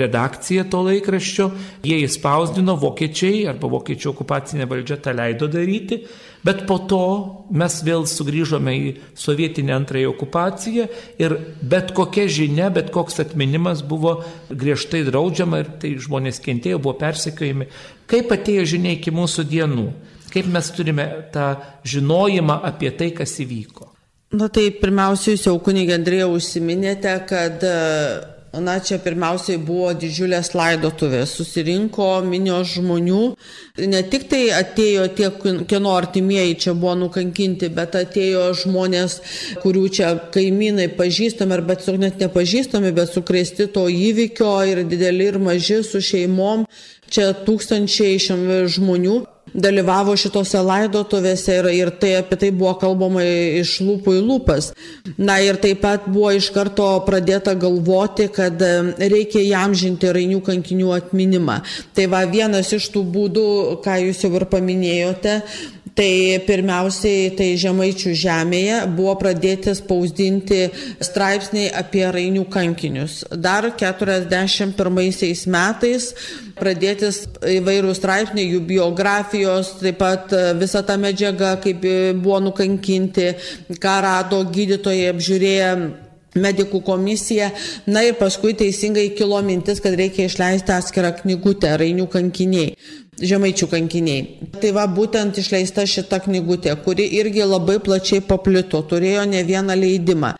redakcija 0.00 0.66
to 0.70 0.82
laikraščio, 0.88 1.48
jie 1.86 2.00
įspausdino 2.06 2.74
vokiečiai 2.80 3.46
arba 3.50 3.70
vokiečių 3.76 4.10
okupacinė 4.12 4.68
valdžia 4.70 4.98
tą 5.04 5.14
leido 5.16 5.48
daryti, 5.50 6.02
bet 6.46 6.64
po 6.68 6.78
to 6.90 7.04
mes 7.50 7.78
vėl 7.86 8.06
sugrįžome 8.08 8.74
į 8.76 8.92
sovietinę 9.18 9.74
antrąją 9.76 10.12
okupaciją 10.12 10.86
ir 11.20 11.36
bet 11.62 11.92
kokia 11.96 12.28
žinia, 12.30 12.70
bet 12.74 12.92
koks 12.94 13.20
atminimas 13.24 13.82
buvo 13.86 14.18
griežtai 14.50 15.04
draudžiama 15.08 15.62
ir 15.64 15.72
tai 15.82 15.94
žmonės 16.00 16.42
kentėjo, 16.44 16.80
buvo 16.82 16.96
persekiojami. 17.00 17.68
Kaip 18.08 18.32
atėjo 18.34 18.66
žinia 18.76 18.96
iki 18.98 19.14
mūsų 19.14 19.46
dienų? 19.48 19.90
Kaip 20.28 20.48
mes 20.52 20.72
turime 20.76 21.06
tą 21.32 21.54
žinojimą 21.88 22.60
apie 22.68 22.92
tai, 22.96 23.12
kas 23.16 23.38
įvyko? 23.40 23.88
Na 24.36 24.50
tai 24.52 24.66
pirmiausia, 24.76 25.32
jūs 25.32 25.46
jau 25.48 25.54
kunigė 25.64 25.94
Andrėja 25.96 26.26
užsiminėte, 26.28 27.14
kad 27.30 27.64
Na, 28.62 28.78
čia 28.82 28.98
pirmiausiai 29.02 29.58
buvo 29.62 29.90
didžiulės 29.96 30.52
laidotuvės, 30.56 31.32
susirinko 31.38 32.08
minios 32.26 32.74
žmonių, 32.76 33.22
ne 33.92 34.02
tik 34.10 34.26
tai 34.30 34.42
atėjo 34.56 35.06
tie, 35.18 35.30
kieno 35.68 35.94
artimieji 35.96 36.58
čia 36.64 36.74
buvo 36.74 36.94
nukankinti, 37.04 37.70
bet 37.74 37.96
atėjo 37.98 38.48
žmonės, 38.64 39.18
kurių 39.62 39.86
čia 39.98 40.12
kaimynai 40.34 40.90
pažįstami 40.98 41.58
arba 41.58 41.78
tiesiog 41.78 42.00
net 42.02 42.20
nepažįstami, 42.24 42.92
bet 42.96 43.14
sukrėsti 43.14 43.70
to 43.74 43.88
įvykio 43.92 44.52
ir 44.72 44.84
dideli 44.88 45.30
ir 45.32 45.40
maži 45.42 45.82
su 45.86 46.02
šeimom, 46.04 46.66
čia 47.08 47.32
tūkstančiai 47.46 48.20
žmonių 48.68 49.18
dalyvavo 49.54 50.14
šitose 50.18 50.60
laidotuvėse 50.64 51.58
ir, 51.60 51.68
ir 51.74 51.90
tai 52.00 52.14
apie 52.20 52.38
tai 52.40 52.50
buvo 52.54 52.74
kalbama 52.80 53.22
iš 53.24 53.78
lūpų 53.84 54.16
į 54.18 54.24
lūpas. 54.26 54.70
Na 55.18 55.38
ir 55.44 55.60
taip 55.62 55.82
pat 55.84 56.08
buvo 56.08 56.32
iš 56.36 56.50
karto 56.54 56.88
pradėta 57.06 57.54
galvoti, 57.58 58.28
kad 58.34 58.60
reikia 58.98 59.44
įamžinti 59.44 60.12
rainių 60.14 60.42
kankinių 60.46 60.92
atminimą. 60.96 61.60
Tai 61.96 62.08
va 62.12 62.24
vienas 62.28 62.72
iš 62.76 62.90
tų 62.94 63.04
būdų, 63.14 63.48
ką 63.84 63.98
jūs 64.06 64.24
jau 64.24 64.32
ir 64.38 64.48
paminėjote, 64.50 65.40
Tai 65.98 66.38
pirmiausiai, 66.46 67.32
tai 67.34 67.46
Žemaičių 67.58 68.12
žemėje 68.20 68.76
buvo 68.94 69.16
pradėti 69.18 69.72
spausdinti 69.74 70.60
straipsniai 71.02 71.72
apie 71.74 72.04
rainių 72.14 72.44
kankinius. 72.54 73.24
Dar 73.34 73.66
41 73.74 74.78
metais 75.50 76.06
pradėtis 76.54 77.24
įvairių 77.58 77.98
straipsniai, 77.98 78.46
jų 78.46 78.62
biografijos, 78.70 79.74
taip 79.82 79.98
pat 79.98 80.30
visa 80.62 80.86
ta 80.86 80.94
medžiaga, 81.02 81.56
kaip 81.66 81.82
buvo 82.22 82.44
nukankinti, 82.46 83.32
ką 83.82 83.96
rado 84.06 84.44
gydytojai 84.54 85.10
apžiūrėję 85.16 85.72
medikų 86.36 86.82
komisija. 86.84 87.50
Na 87.86 88.04
ir 88.06 88.18
paskui 88.20 88.54
teisingai 88.58 89.08
kilo 89.18 89.40
mintis, 89.42 89.80
kad 89.84 89.96
reikia 89.98 90.28
išleisti 90.28 90.74
atskirą 90.74 91.14
knygutę 91.22 91.74
Rainių 91.80 92.08
kankiniai. 92.12 92.74
Žemaičių 93.18 93.66
kankiniai. 93.72 94.26
Tai 94.62 94.70
va 94.76 94.86
būtent 94.86 95.40
išleista 95.42 95.82
šita 95.88 96.20
knygutė, 96.28 96.76
kuri 96.84 97.08
irgi 97.18 97.42
labai 97.42 97.80
plačiai 97.82 98.22
paplito, 98.22 98.84
turėjo 98.86 99.26
ne 99.26 99.42
vieną 99.42 99.74
leidimą. 99.74 100.36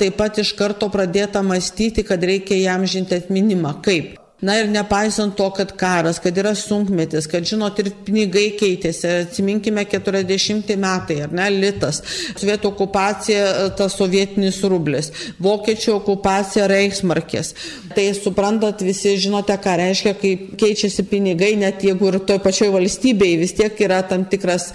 Taip 0.00 0.16
pat 0.16 0.40
iš 0.40 0.54
karto 0.56 0.88
pradėta 0.88 1.42
mąstyti, 1.44 2.06
kad 2.08 2.22
reikia 2.24 2.56
jam 2.56 2.86
žinti 2.88 3.18
atminimą. 3.20 3.74
Kaip? 3.84 4.23
Na 4.44 4.58
ir 4.60 4.68
nepaisant 4.68 5.36
to, 5.38 5.46
kad 5.56 5.72
karas, 5.80 6.18
kad 6.20 6.36
yra 6.36 6.52
sunkmetis, 6.58 7.28
kad 7.30 7.46
žinot 7.48 7.78
ir 7.80 7.90
pinigai 8.04 8.50
keitėsi, 8.58 9.08
atsiminkime 9.24 9.86
40 9.88 10.74
metai, 10.80 11.20
ar 11.24 11.32
ne, 11.32 11.46
litas, 11.54 12.02
sovietų 12.36 12.72
okupacija, 12.74 13.46
tas 13.78 13.96
sovietinis 13.96 14.60
rublis, 14.68 15.08
vokiečių 15.44 15.94
okupacija 15.96 16.68
Reichsmarkės. 16.68 17.54
Tai 17.96 18.04
suprantat, 18.18 18.84
visi 18.84 19.14
žinote, 19.22 19.56
ką 19.64 19.78
reiškia, 19.80 20.12
kai 20.20 20.34
keičiasi 20.60 21.06
pinigai, 21.08 21.54
net 21.60 21.86
jeigu 21.86 22.10
ir 22.10 22.20
toj 22.28 22.42
pačioj 22.44 22.72
valstybėje 22.74 23.40
vis 23.40 23.56
tiek 23.56 23.80
yra 23.86 24.02
tam 24.10 24.28
tikras 24.28 24.72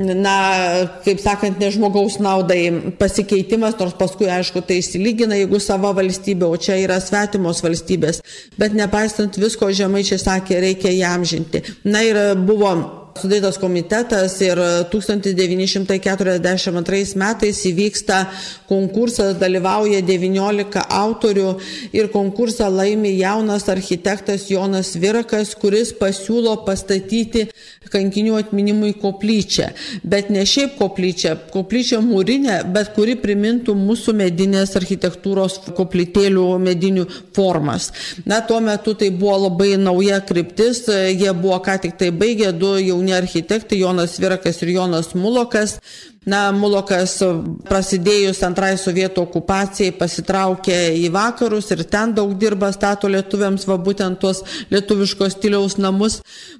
na, 0.00 0.36
kaip 1.04 1.20
sakant, 1.22 1.58
ne 1.60 1.70
žmogaus 1.72 2.18
naudai 2.22 2.94
pasikeitimas, 3.00 3.76
nors 3.80 3.96
paskui, 3.98 4.30
aišku, 4.32 4.62
tai 4.66 4.80
įsilygina, 4.82 5.38
jeigu 5.40 5.60
sava 5.62 5.92
valstybė, 5.96 6.48
o 6.48 6.60
čia 6.60 6.78
yra 6.82 7.00
svetimos 7.02 7.62
valstybės. 7.64 8.22
Bet 8.60 8.76
nepaisant 8.76 9.38
visko, 9.40 9.70
žemaičiai 9.74 10.20
sakė, 10.22 10.62
reikia 10.64 10.94
jam 10.96 11.26
žinti. 11.28 11.64
Na 11.84 12.04
ir 12.06 12.20
buvo 12.40 12.74
sudarytas 13.18 13.58
komitetas 13.58 14.40
ir 14.40 14.58
1942 14.92 17.16
metais 17.20 17.66
įvyksta 17.68 18.26
konkursas, 18.68 19.36
dalyvauja 19.40 20.00
19 20.06 20.84
autorių 21.00 21.50
ir 21.96 22.08
konkursą 22.12 22.68
laimi 22.70 23.18
jaunas 23.18 23.68
architektas 23.68 24.50
Jonas 24.50 24.96
Virakas, 24.96 25.54
kuris 25.58 25.92
pasiūlo 25.96 26.64
pastatyti 26.66 27.48
kankinių 27.92 28.36
atminimui 28.38 28.94
koplyčią. 29.00 29.70
Bet 30.04 30.30
ne 30.32 30.44
šiaip 30.46 30.76
koplyčią, 30.78 31.36
koplyčią 31.54 32.00
mūrinę, 32.04 32.60
bet 32.74 32.92
kuri 32.96 33.16
primintų 33.20 33.74
mūsų 33.78 34.14
medinės 34.20 34.76
architektūros 34.80 35.58
koplytėlių 35.76 36.46
medinių 36.62 37.06
formas. 37.36 37.90
Na, 38.24 38.40
tuo 38.46 38.60
metu 38.64 38.94
tai 38.98 39.10
buvo 39.14 39.36
labai 39.46 39.74
nauja 39.80 40.20
kryptis, 40.26 40.86
jie 40.88 41.32
buvo 41.34 41.58
ką 41.64 41.78
tik 41.86 41.98
tai 42.00 42.12
baigę, 42.14 42.52
du 42.56 42.76
jauni 42.80 43.16
architektai 43.16 43.82
Jonas 43.82 44.18
Virakas 44.20 44.62
ir 44.62 44.74
Jonas 44.76 45.14
Mulokas. 45.14 45.78
Na, 46.28 46.50
Mulokas 46.52 47.14
prasidėjus 47.64 48.42
antrai 48.44 48.74
sovietų 48.76 49.22
okupacijai 49.24 49.94
pasitraukė 49.96 50.76
į 51.00 51.06
vakarus 51.14 51.70
ir 51.72 51.80
ten 51.88 52.12
daug 52.12 52.34
dirba, 52.36 52.68
stato 52.76 53.08
lietuviams 53.08 53.64
va 53.64 53.78
būtent 53.80 54.18
tuos 54.20 54.42
lietuviškos 54.68 55.38
stiliaus 55.38 55.78
namus. 55.80 56.18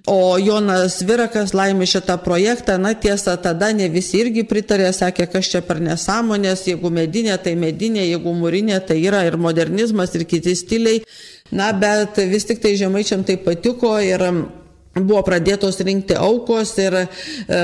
O 0.08 0.38
Jonas 0.40 1.02
Virakas 1.04 1.52
laimė 1.52 1.84
šitą 1.92 2.16
projektą, 2.24 2.78
na 2.80 2.94
tiesa, 2.96 3.36
tada 3.36 3.68
ne 3.76 3.90
visi 3.92 4.22
irgi 4.22 4.46
pritarė, 4.48 4.88
sakė, 4.96 5.26
kas 5.28 5.52
čia 5.52 5.60
per 5.66 5.82
nesąmonės, 5.84 6.64
jeigu 6.70 6.88
medinė, 6.96 7.36
tai 7.44 7.52
medinė, 7.52 8.06
jeigu 8.06 8.32
mūrinė, 8.40 8.80
tai 8.88 8.96
yra 9.04 9.26
ir 9.28 9.36
modernizmas, 9.36 10.16
ir 10.16 10.24
kiti 10.30 10.56
stiliai. 10.56 11.04
Na, 11.52 11.68
bet 11.76 12.16
vis 12.30 12.48
tik 12.48 12.64
tai 12.64 12.78
žemaičiam 12.80 13.26
tai 13.28 13.36
patiko 13.44 13.92
ir 14.00 14.24
buvo 14.98 15.20
pradėtos 15.26 15.78
rinkti 15.86 16.16
aukos 16.18 16.72
ir 16.82 16.96
e, 17.02 17.06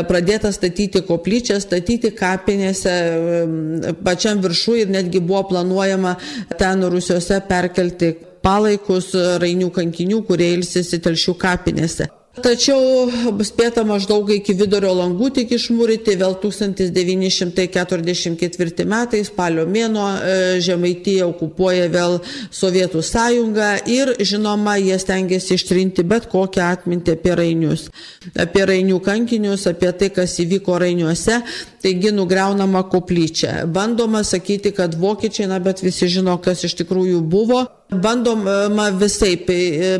pradėta 0.08 0.52
statyti 0.54 1.02
koplyčią, 1.06 1.58
statyti 1.62 2.12
kapinėse 2.16 2.92
e, 2.92 3.94
pačiam 4.06 4.42
viršų 4.44 4.76
ir 4.84 4.92
netgi 4.94 5.20
buvo 5.20 5.42
planuojama 5.50 6.16
ten 6.58 6.86
Rusiuose 6.92 7.40
perkelti 7.48 8.14
palaikus 8.46 9.10
rainių 9.42 9.72
kankinių, 9.74 10.22
kurie 10.28 10.52
ilsisi 10.54 11.02
telšių 11.02 11.34
kapinėse. 11.40 12.06
Tačiau 12.36 13.08
spėta 13.48 13.80
maždaug 13.88 14.28
iki 14.34 14.52
vidurio 14.56 14.90
langų 14.92 15.30
tik 15.38 15.52
išmūryti, 15.56 16.16
vėl 16.20 16.34
1944 16.42 18.84
metais, 18.84 19.30
spalio 19.30 19.64
mėno, 19.64 20.20
e, 20.20 20.60
Žemaitija 20.60 21.24
okupuoja 21.30 21.88
vėl 21.92 22.18
Sovietų 22.52 23.00
sąjungą 23.00 23.88
ir, 23.88 24.12
žinoma, 24.20 24.76
jie 24.76 24.98
stengiasi 25.00 25.54
ištrinti 25.56 26.04
bet 26.04 26.28
kokią 26.32 26.64
atmintį 26.74 27.12
apie 27.16 27.32
Rainius, 27.40 27.88
apie 28.36 28.64
Rainių 28.68 29.00
kankinius, 29.00 29.66
apie 29.72 29.92
tai, 29.96 30.10
kas 30.12 30.36
įvyko 30.44 30.76
Rainiuose, 30.82 31.40
taigi 31.86 32.10
nugriaunama 32.12 32.82
koplyčia. 32.90 33.62
Bandoma 33.66 34.24
sakyti, 34.24 34.72
kad 34.74 34.94
vokiečiai, 34.98 35.46
na, 35.46 35.60
bet 35.62 35.82
visi 35.86 36.08
žino, 36.10 36.34
kas 36.42 36.64
iš 36.66 36.74
tikrųjų 36.82 37.20
buvo. 37.22 37.62
Bandoma 37.86 38.88
visai, 38.98 39.36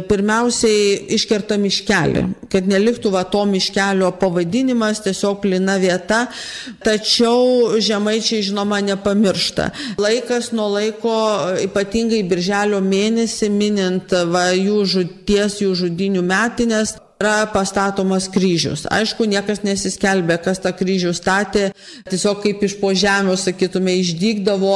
pirmiausiai 0.08 0.96
iškerta 1.14 1.54
miškelį, 1.62 2.24
kad 2.50 2.66
neliktų 2.66 3.12
va 3.14 3.22
to 3.30 3.44
miškelio 3.46 4.10
pavadinimas, 4.18 5.04
tiesiog 5.04 5.38
plina 5.44 5.78
vieta, 5.78 6.24
tačiau 6.82 7.78
žemaičiai 7.78 8.42
žinoma 8.48 8.82
nepamiršta. 8.88 9.70
Laikas 10.02 10.50
nuo 10.50 10.66
laiko, 10.74 11.14
ypatingai 11.68 12.24
birželio 12.26 12.82
mėnesį, 12.82 13.54
minint 13.54 14.18
va 14.34 14.48
jų 14.50 14.82
žudies, 14.96 15.62
jų 15.62 15.78
žudinių 15.86 16.26
metinės, 16.26 16.98
yra 17.20 17.46
pastatomas 17.49 18.28
kryžius. 18.28 18.85
Aišku, 18.92 19.25
niekas 19.25 19.62
nesiskelbė, 19.64 20.37
kas 20.44 20.61
tą 20.61 20.73
kryžių 20.76 21.14
statė, 21.16 21.70
tiesiog 22.11 22.42
kaip 22.44 22.64
iš 22.66 22.76
po 22.80 22.92
žemės, 22.92 23.46
sakytume, 23.49 23.94
išdygdavo 24.02 24.75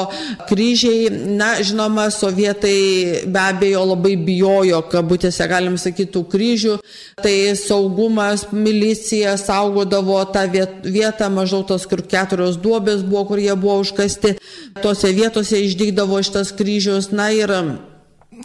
kryžiai. 0.48 1.10
Na, 1.36 1.52
žinoma, 1.60 2.08
sovietai 2.14 3.26
be 3.28 3.42
abejo 3.42 3.84
labai 3.92 4.14
bijojo, 4.16 4.80
kabutėse 4.92 5.48
galim 5.50 5.76
sakyti, 5.80 6.14
tų 6.16 6.24
kryžių. 6.32 6.78
Tai 7.20 7.34
saugumas, 7.60 8.46
milicija 8.56 9.36
saugodavo 9.40 10.22
tą 10.32 10.46
vietą, 10.48 11.28
maždaug 11.28 11.68
tos, 11.68 11.84
kur 11.90 12.00
keturios 12.08 12.56
duobės 12.56 13.04
buvo, 13.04 13.26
kur 13.34 13.44
jie 13.44 13.52
buvo 13.52 13.82
užkasti. 13.84 14.38
Tose 14.80 15.12
vietose 15.12 15.60
išdygdavo 15.60 16.24
šitas 16.24 16.56
kryžius. 16.56 17.12
Na 17.12 17.28
ir 17.36 17.52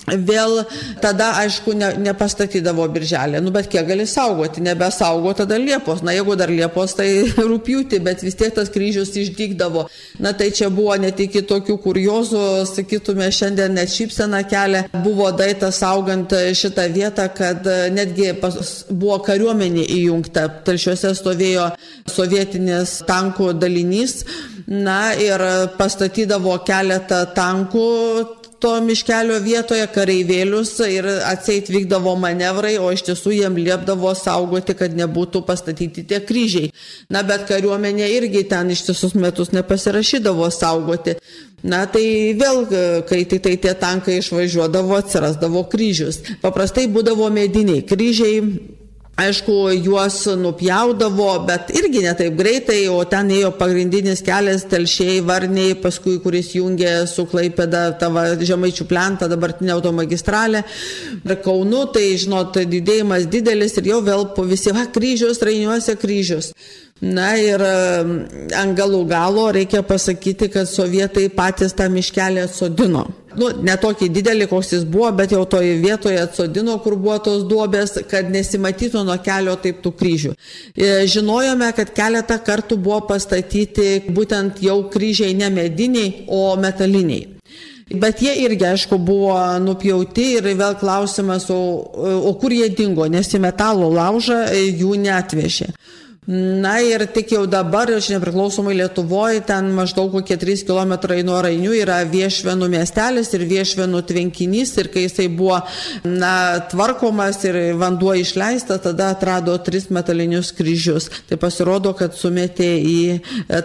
Vėl 0.05 0.59
tada, 1.01 1.31
aišku, 1.41 1.73
ne, 1.77 1.87
nepastatydavo 2.03 2.85
birželį, 2.93 3.39
nu 3.41 3.51
bet 3.53 3.69
kiek 3.71 3.87
gali 3.87 4.05
saugoti, 4.05 4.61
nebesaugo 4.61 5.31
tada 5.37 5.57
Liepos, 5.57 6.03
na 6.05 6.13
jeigu 6.13 6.35
dar 6.37 6.51
Liepos, 6.53 6.93
tai 6.97 7.07
rūpjūti, 7.49 8.01
bet 8.05 8.21
vis 8.25 8.37
tiek 8.37 8.53
tas 8.53 8.69
kryžius 8.73 9.15
išdygdavo. 9.17 9.87
Na 10.21 10.35
tai 10.37 10.51
čia 10.55 10.69
buvo 10.73 10.93
ne 11.01 11.09
tik 11.15 11.39
tokių 11.49 11.79
kuriozų, 11.81 12.43
sakytume, 12.69 13.31
šiandien 13.33 13.73
net 13.79 13.89
šypsena 13.93 14.43
kelia, 14.49 14.85
buvo 15.01 15.31
daita 15.33 15.71
saugant 15.73 16.35
šitą 16.53 16.85
vietą, 16.93 17.25
kad 17.33 17.65
netgi 17.95 18.33
pas, 18.41 18.85
buvo 18.91 19.17
kariuomenė 19.25 19.89
įjungta, 19.97 20.47
telšiuose 20.67 21.15
stovėjo 21.17 21.71
sovietinis 22.11 22.99
tankų 23.09 23.55
dalinys, 23.57 24.21
na 24.69 25.13
ir 25.17 25.41
pastatydavo 25.79 26.59
keletą 26.67 27.25
tankų 27.35 27.91
to 28.65 28.71
miškelio 28.81 29.35
vietoje 29.45 29.85
kareivėlius 29.93 30.71
ir 30.89 31.05
atseit 31.29 31.67
vykdavo 31.69 32.15
manevrai, 32.17 32.75
o 32.81 32.87
iš 32.93 33.03
tiesų 33.05 33.35
jiem 33.35 33.59
liepdavo 33.61 34.09
saugoti, 34.17 34.73
kad 34.79 34.95
nebūtų 34.97 35.43
pastatyti 35.45 36.05
tie 36.09 36.17
kryžiai. 36.25 36.71
Na, 37.13 37.21
bet 37.27 37.45
kariuomenė 37.49 38.07
irgi 38.15 38.41
ten 38.49 38.71
ištisus 38.73 39.13
metus 39.21 39.53
nepasirašydavo 39.53 40.49
saugoti. 40.49 41.13
Na 41.65 41.83
tai 41.89 42.33
vėl, 42.37 42.63
kai 43.09 43.21
tai, 43.29 43.39
tai 43.45 43.53
tie 43.61 43.75
tankai 43.77 44.17
išvažiuodavo, 44.23 44.97
atsirasdavo 44.97 45.67
kryžius. 45.69 46.23
Paprastai 46.41 46.87
būdavo 46.89 47.29
mediniai 47.33 47.85
kryžiai, 47.85 48.41
Aišku, 49.15 49.69
juos 49.79 50.25
nupjaudavo, 50.35 51.29
bet 51.47 51.69
irgi 51.71 52.01
ne 52.03 52.11
taip 52.19 52.33
greitai, 52.35 52.81
o 52.91 52.97
ten 53.07 53.29
ėjo 53.31 53.53
pagrindinis 53.55 54.19
kelias 54.25 54.65
telšiai, 54.67 55.21
varniai, 55.23 55.77
paskui 55.79 56.17
kuris 56.19 56.49
jungė 56.57 56.91
su 57.07 57.23
Klaipėda 57.31 57.85
tavo 58.01 58.25
žemaičių 58.43 58.87
plentą, 58.89 59.29
dabartinę 59.31 59.71
automagistralę. 59.77 60.65
Ir 61.23 61.35
Kaunu, 61.45 61.85
tai 61.95 62.09
žinot, 62.19 62.59
judėjimas 62.59 63.29
didelis 63.31 63.79
ir 63.79 63.87
jau 63.93 64.01
vėl 64.03 64.27
po 64.35 64.43
visi, 64.49 64.75
va, 64.75 64.83
kryžius, 64.91 65.39
rainiuose 65.47 65.95
kryžius. 66.01 66.51
Na 67.03 67.33
ir 67.35 67.59
ant 68.55 68.71
galų 68.77 69.01
galo 69.09 69.49
reikia 69.51 69.81
pasakyti, 69.83 70.47
kad 70.47 70.69
sovietai 70.69 71.27
patys 71.27 71.75
tą 71.75 71.89
miškelį 71.91 72.45
atsodino. 72.45 73.01
Nu, 73.35 73.49
netokį 73.67 74.07
didelį, 74.15 74.45
koks 74.47 74.69
jis 74.71 74.85
buvo, 74.87 75.09
bet 75.11 75.33
jau 75.35 75.41
toje 75.43 75.73
vietoje 75.81 76.21
atsodino, 76.21 76.77
kur 76.79 76.95
buvo 76.95 77.17
tos 77.19 77.43
duobės, 77.49 77.97
kad 78.07 78.29
nesimatytų 78.31 79.03
nuo 79.03 79.17
kelio 79.25 79.57
taip 79.59 79.81
tų 79.83 79.91
kryžių. 79.99 80.31
E, 80.71 80.91
žinojome, 81.11 81.67
kad 81.75 81.91
keletą 81.97 82.39
kartų 82.47 82.77
buvo 82.79 83.01
pastatyti 83.09 84.05
būtent 84.07 84.63
jau 84.63 84.77
kryžiai 84.93 85.35
ne 85.35 85.51
mediniai, 85.51 86.13
o 86.31 86.55
metaliniai. 86.55 87.25
Bet 87.91 88.23
jie 88.23 88.37
irgi, 88.45 88.69
aišku, 88.71 88.97
buvo 89.03 89.35
nupjauti 89.61 90.31
ir 90.39 90.47
vėl 90.55 90.79
klausimas, 90.79 91.49
o, 91.51 91.59
o 92.23 92.31
kur 92.39 92.55
jie 92.55 92.71
dingo, 92.71 93.05
nes 93.11 93.27
į 93.35 93.43
metalo 93.43 93.91
laužą 93.91 94.45
jų 94.55 94.95
neatvežė. 95.03 95.73
Na 96.27 96.79
ir 96.81 97.03
tik 97.13 97.35
jau 97.35 97.43
dabar, 97.45 97.85
iš 97.93 98.07
nepriklausomai 98.09 98.73
Lietuvoje, 98.73 99.43
ten 99.45 99.67
maždaug 99.77 100.09
kokie 100.09 100.39
3 100.41 100.63
km 100.65 100.95
nuo 101.27 101.37
Rainių 101.45 101.75
yra 101.77 101.99
Viešvenų 102.09 102.69
miestelis 102.73 103.29
ir 103.37 103.43
Viešvenų 103.45 104.01
tvenkinys 104.09 104.71
ir 104.81 104.89
kai 104.89 105.03
jisai 105.05 105.27
buvo 105.29 105.59
na, 106.01 106.57
tvarkomas 106.71 107.43
ir 107.45 107.59
vanduo 107.77 108.15
išleista, 108.17 108.79
tada 108.81 109.11
atrado 109.13 109.53
tris 109.61 109.91
metalinius 109.93 110.49
kryžius. 110.57 111.11
Tai 111.29 111.37
pasirodo, 111.37 111.93
kad 111.93 112.17
sumetė 112.17 112.71
į 112.81 112.97
e, 113.13 113.19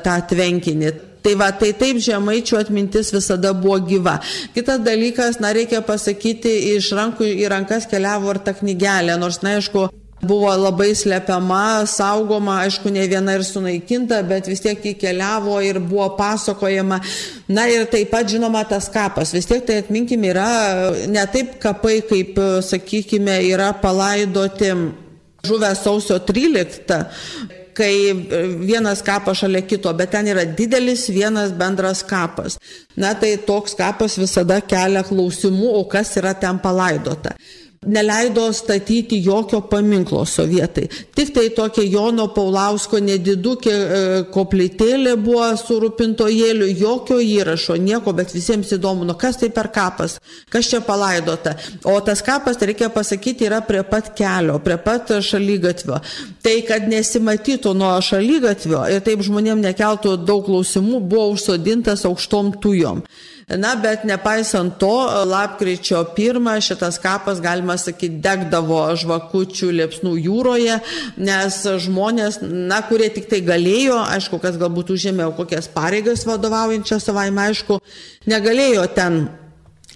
tą 0.05 0.19
tvenkinį. 0.29 0.93
Tai 1.25 1.33
va, 1.41 1.49
tai 1.57 1.73
taip 1.77 1.97
žemaičių 2.01 2.61
atmintis 2.61 3.13
visada 3.13 3.55
buvo 3.57 3.79
gyva. 3.89 4.19
Kitas 4.53 4.85
dalykas, 4.85 5.41
na, 5.41 5.55
reikia 5.57 5.81
pasakyti, 5.85 6.53
iš 6.77 6.93
rankų 6.97 7.29
į 7.41 7.49
rankas 7.53 7.89
keliavo 7.89 8.37
ir 8.37 8.45
ta 8.45 8.53
knygelė, 8.57 9.17
nors, 9.21 9.41
na, 9.45 9.57
aišku, 9.57 9.89
buvo 10.23 10.51
labai 10.57 10.95
slepiama, 10.95 11.87
saugoma, 11.89 12.61
aišku, 12.65 12.91
ne 12.93 13.07
viena 13.09 13.35
ir 13.39 13.45
sunaikinta, 13.47 14.21
bet 14.29 14.49
vis 14.51 14.61
tiek 14.61 14.83
įkeliavo 14.93 15.57
ir 15.65 15.81
buvo 15.81 16.11
pasakojama. 16.19 17.01
Na 17.49 17.67
ir 17.73 17.87
taip 17.91 18.13
pat, 18.13 18.29
žinoma, 18.29 18.65
tas 18.69 18.91
kapas. 18.93 19.33
Vis 19.37 19.49
tiek 19.49 19.65
tai 19.67 19.81
atminkime 19.85 20.33
yra 20.33 20.51
ne 21.09 21.25
taip 21.33 21.57
kapai, 21.63 22.01
kaip, 22.09 22.37
sakykime, 22.67 23.41
yra 23.53 23.73
palaidoti 23.81 24.75
žuvę 25.47 25.73
sausio 25.79 26.21
13 26.21 27.01
kai 27.81 27.95
vienas 28.61 29.01
kapas 29.01 29.39
šalia 29.41 29.63
kito, 29.65 29.89
bet 29.97 30.11
ten 30.13 30.27
yra 30.29 30.43
didelis 30.45 31.07
vienas 31.09 31.55
bendras 31.57 32.03
kapas. 32.05 32.59
Na 32.99 33.15
tai 33.17 33.39
toks 33.47 33.73
kapas 33.79 34.19
visada 34.21 34.59
kelia 34.61 35.01
klausimų, 35.07 35.71
o 35.79 35.87
kas 35.89 36.13
yra 36.21 36.35
ten 36.37 36.61
palaidota 36.61 37.33
neleido 37.87 38.53
statyti 38.53 39.25
jokio 39.25 39.61
paminklo 39.61 40.25
sovietai. 40.25 40.89
Tik 41.15 41.31
tai 41.35 41.47
tokia 41.57 41.85
Jono 41.89 42.27
Paulausko 42.29 42.99
nedidukė 43.01 43.73
e, 43.73 44.01
koplytėlė 44.35 45.15
buvo 45.17 45.47
su 45.57 45.79
rūpintojėliu, 45.81 46.69
jokio 46.77 47.17
įrašo, 47.25 47.79
nieko, 47.81 48.13
bet 48.13 48.35
visiems 48.37 48.75
įdomu, 48.77 49.09
nu 49.09 49.17
kas 49.17 49.41
tai 49.41 49.49
per 49.57 49.71
kapas, 49.73 50.19
kas 50.53 50.69
čia 50.69 50.83
palaidota. 50.85 51.57
O 51.89 51.97
tas 52.05 52.21
kapas, 52.21 52.61
tai 52.61 52.69
reikia 52.75 52.91
pasakyti, 52.93 53.49
yra 53.49 53.63
prie 53.65 53.81
pat 53.89 54.13
kelio, 54.13 54.59
prie 54.61 54.77
pat 54.77 55.17
šalygatvio. 55.25 56.03
Tai, 56.45 56.57
kad 56.69 56.85
nesimatytų 56.85 57.73
nuo 57.81 57.97
šalygatvio 58.05 58.85
ir 58.93 59.01
taip 59.09 59.25
žmonėm 59.25 59.65
nekeltų 59.65 60.19
daug 60.29 60.45
klausimų, 60.53 61.01
buvo 61.01 61.31
užsodintas 61.33 62.05
aukštom 62.05 62.59
tujom. 62.61 63.01
Na, 63.59 63.73
bet 63.75 64.05
nepaisant 64.07 64.77
to, 64.79 64.95
lapkričio 65.27 66.05
pirmą 66.15 66.53
šitas 66.63 67.01
kapas, 67.03 67.41
galima 67.43 67.75
sakyti, 67.81 68.21
degdavo 68.23 68.85
žvakučių 69.01 69.73
liepsnų 69.75 70.13
jūroje, 70.23 70.77
nes 71.19 71.59
žmonės, 71.87 72.39
na, 72.47 72.79
kurie 72.87 73.09
tik 73.11 73.27
tai 73.33 73.41
galėjo, 73.43 73.99
aišku, 74.15 74.39
kas 74.43 74.61
galbūt 74.61 74.95
užėmė 74.95 75.33
kokias 75.35 75.67
pareigas 75.73 76.23
vadovaujančią 76.29 77.01
savaime, 77.03 77.49
aišku, 77.51 77.81
negalėjo 78.31 78.87
ten 78.95 79.25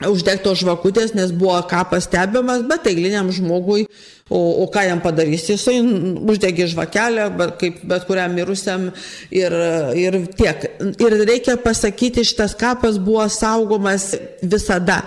uždegtos 0.03 0.59
žvakutės, 0.65 1.15
nes 1.15 1.31
buvo 1.31 1.61
kapas 1.71 2.09
stebiamas, 2.09 2.67
bet 2.67 2.91
eiliniam 2.91 3.31
žmogui 3.31 3.87
O, 4.31 4.63
o 4.63 4.69
ką 4.73 4.81
jam 4.89 5.03
padarys? 5.05 5.43
Jisai 5.53 5.83
uždegė 6.33 6.65
žvakelę, 6.73 7.27
bet, 7.37 7.51
kaip 7.61 7.83
bet 7.85 8.07
kuriam 8.09 8.33
mirusiam 8.33 8.87
ir, 9.29 9.53
ir 10.01 10.17
tiek. 10.33 10.63
Ir 10.97 11.17
reikia 11.29 11.59
pasakyti, 11.61 12.25
šitas 12.25 12.55
kapas 12.57 12.97
buvo 12.97 13.27
saugomas 13.29 14.15
visada. 14.41 15.03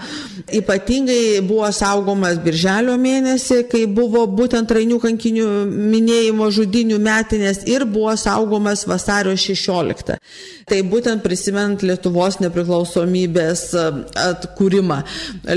Ypatingai 0.54 1.42
buvo 1.50 1.66
saugomas 1.74 2.38
birželio 2.46 2.94
mėnesį, 3.02 3.64
kai 3.72 3.88
buvo 3.90 4.22
būtent 4.30 4.70
rainių 4.78 5.02
kankinių 5.02 5.48
minėjimo 5.66 6.52
žudinių 6.54 7.02
metinės 7.02 7.64
ir 7.66 7.88
buvo 7.90 8.14
saugomas 8.22 8.86
vasario 8.86 9.34
16. 9.34 10.20
Tai 10.68 10.84
būtent 10.92 11.26
prisimint 11.26 11.82
Lietuvos 11.82 12.38
nepriklausomybės 12.44 13.66
atkūrimą, 14.28 15.02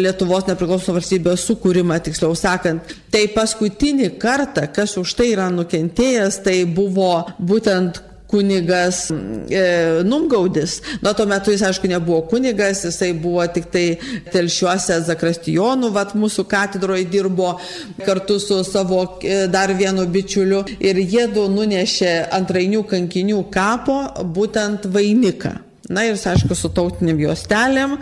Lietuvos 0.01 0.49
nepriklausomos 0.49 1.03
valstybės 1.03 1.45
sukūrimą, 1.45 2.01
tiksliau 2.09 2.33
sakant. 2.39 2.97
Tai 3.11 3.25
paskutinį 3.51 4.15
kartą, 4.21 4.69
kas 4.71 4.95
už 5.01 5.17
tai 5.19 5.33
yra 5.35 5.51
nukentėjęs, 5.51 6.41
tai 6.45 6.63
buvo 6.65 7.27
būtent 7.39 7.99
kunigas 8.31 9.09
e, 9.11 10.03
Numgaudis. 10.07 10.77
Nuo 11.03 11.11
to 11.19 11.25
metu 11.27 11.51
jis, 11.51 11.65
aišku, 11.67 11.89
nebuvo 11.91 12.21
kunigas, 12.31 12.85
jisai 12.87 13.11
buvo 13.19 13.43
tik 13.51 13.67
tai 13.75 13.85
telšiuose 14.31 15.01
Zakrastijonu, 15.09 15.91
vat 15.91 16.15
mūsų 16.15 16.45
katedroje 16.47 17.09
dirbo 17.11 17.57
kartu 18.05 18.39
su 18.39 18.61
savo 18.63 19.03
e, 19.19 19.49
dar 19.51 19.75
vienu 19.75 20.07
bičiuliu 20.07 20.63
ir 20.79 21.01
jie 21.03 21.27
du 21.35 21.49
nunešė 21.51 22.13
antrainių 22.39 22.85
kankinių 22.93 23.43
kapo 23.51 23.99
būtent 24.39 24.87
vainiką 24.95 25.57
Na 25.91 26.05
ir, 26.07 26.15
aišku, 26.15 26.55
su 26.55 26.69
tautiniam 26.71 27.19
juostelėm 27.19 27.97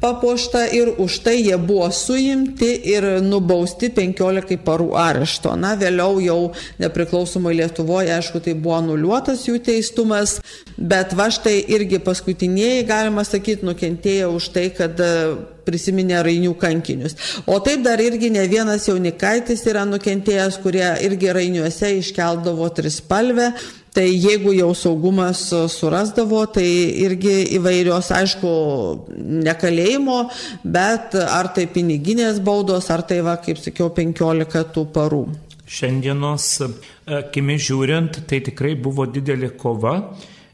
papuošta 0.00 0.64
ir 0.72 0.92
už 0.98 1.18
tai 1.26 1.36
jie 1.42 1.56
buvo 1.58 1.90
suimti 1.90 2.70
ir 2.92 3.06
nubausti 3.24 3.90
15 3.94 4.58
parų 4.64 4.92
arešto. 4.98 5.54
Na, 5.58 5.74
vėliau 5.78 6.20
jau 6.22 6.38
nepriklausomai 6.78 7.56
Lietuvoje, 7.58 8.12
aišku, 8.14 8.42
tai 8.44 8.54
buvo 8.54 8.78
nuliuotas 8.86 9.46
jų 9.48 9.58
teistumas, 9.64 10.38
bet 10.78 11.14
va 11.18 11.28
štai 11.34 11.58
irgi 11.74 11.98
paskutiniai, 12.04 12.84
galima 12.86 13.26
sakyti, 13.26 13.66
nukentėjo 13.66 14.30
už 14.38 14.50
tai, 14.54 14.68
kad 14.74 15.00
e, 15.02 15.10
prisiminė 15.66 16.22
Rainių 16.24 16.54
kankinius. 16.60 17.18
O 17.50 17.58
taip 17.64 17.82
dar 17.86 18.00
irgi 18.02 18.30
ne 18.34 18.46
vienas 18.50 18.86
jaunikaitis 18.88 19.66
yra 19.68 19.84
nukentėjęs, 19.88 20.62
kurie 20.62 20.86
irgi 21.08 21.34
Rainiuose 21.34 21.96
iškeldavo 21.98 22.70
trispalvę 22.78 23.52
Tai 23.98 24.06
jeigu 24.06 24.52
jau 24.54 24.68
saugumas 24.78 25.40
surasdavo, 25.74 26.44
tai 26.54 26.68
irgi 27.02 27.32
įvairios, 27.56 28.12
aišku, 28.14 28.50
nekalėjimo, 29.42 30.18
bet 30.62 31.16
ar 31.18 31.48
tai 31.56 31.64
piniginės 31.66 32.38
baudos, 32.46 32.92
ar 32.94 33.02
tai, 33.08 33.18
va, 33.26 33.34
kaip 33.42 33.58
sakiau, 33.58 33.88
15 33.96 34.62
tų 34.76 34.84
parų. 34.94 35.24
Šiandienos 35.66 36.46
akimi 37.18 37.58
žiūrint, 37.58 38.20
tai 38.30 38.38
tikrai 38.46 38.76
buvo 38.78 39.08
didelė 39.10 39.50
kova, 39.58 39.96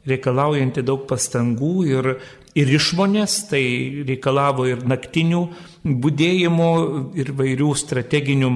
reikalaujanti 0.08 0.80
daug 0.80 1.04
pastangų 1.12 1.74
ir, 1.92 2.10
ir 2.56 2.74
išmonės, 2.80 3.38
tai 3.52 3.62
reikalavo 4.08 4.70
ir 4.72 4.88
naktinių 4.88 5.44
būdėjimų, 5.84 6.72
ir 7.20 7.36
vairių 7.36 7.76
strateginių 7.84 8.52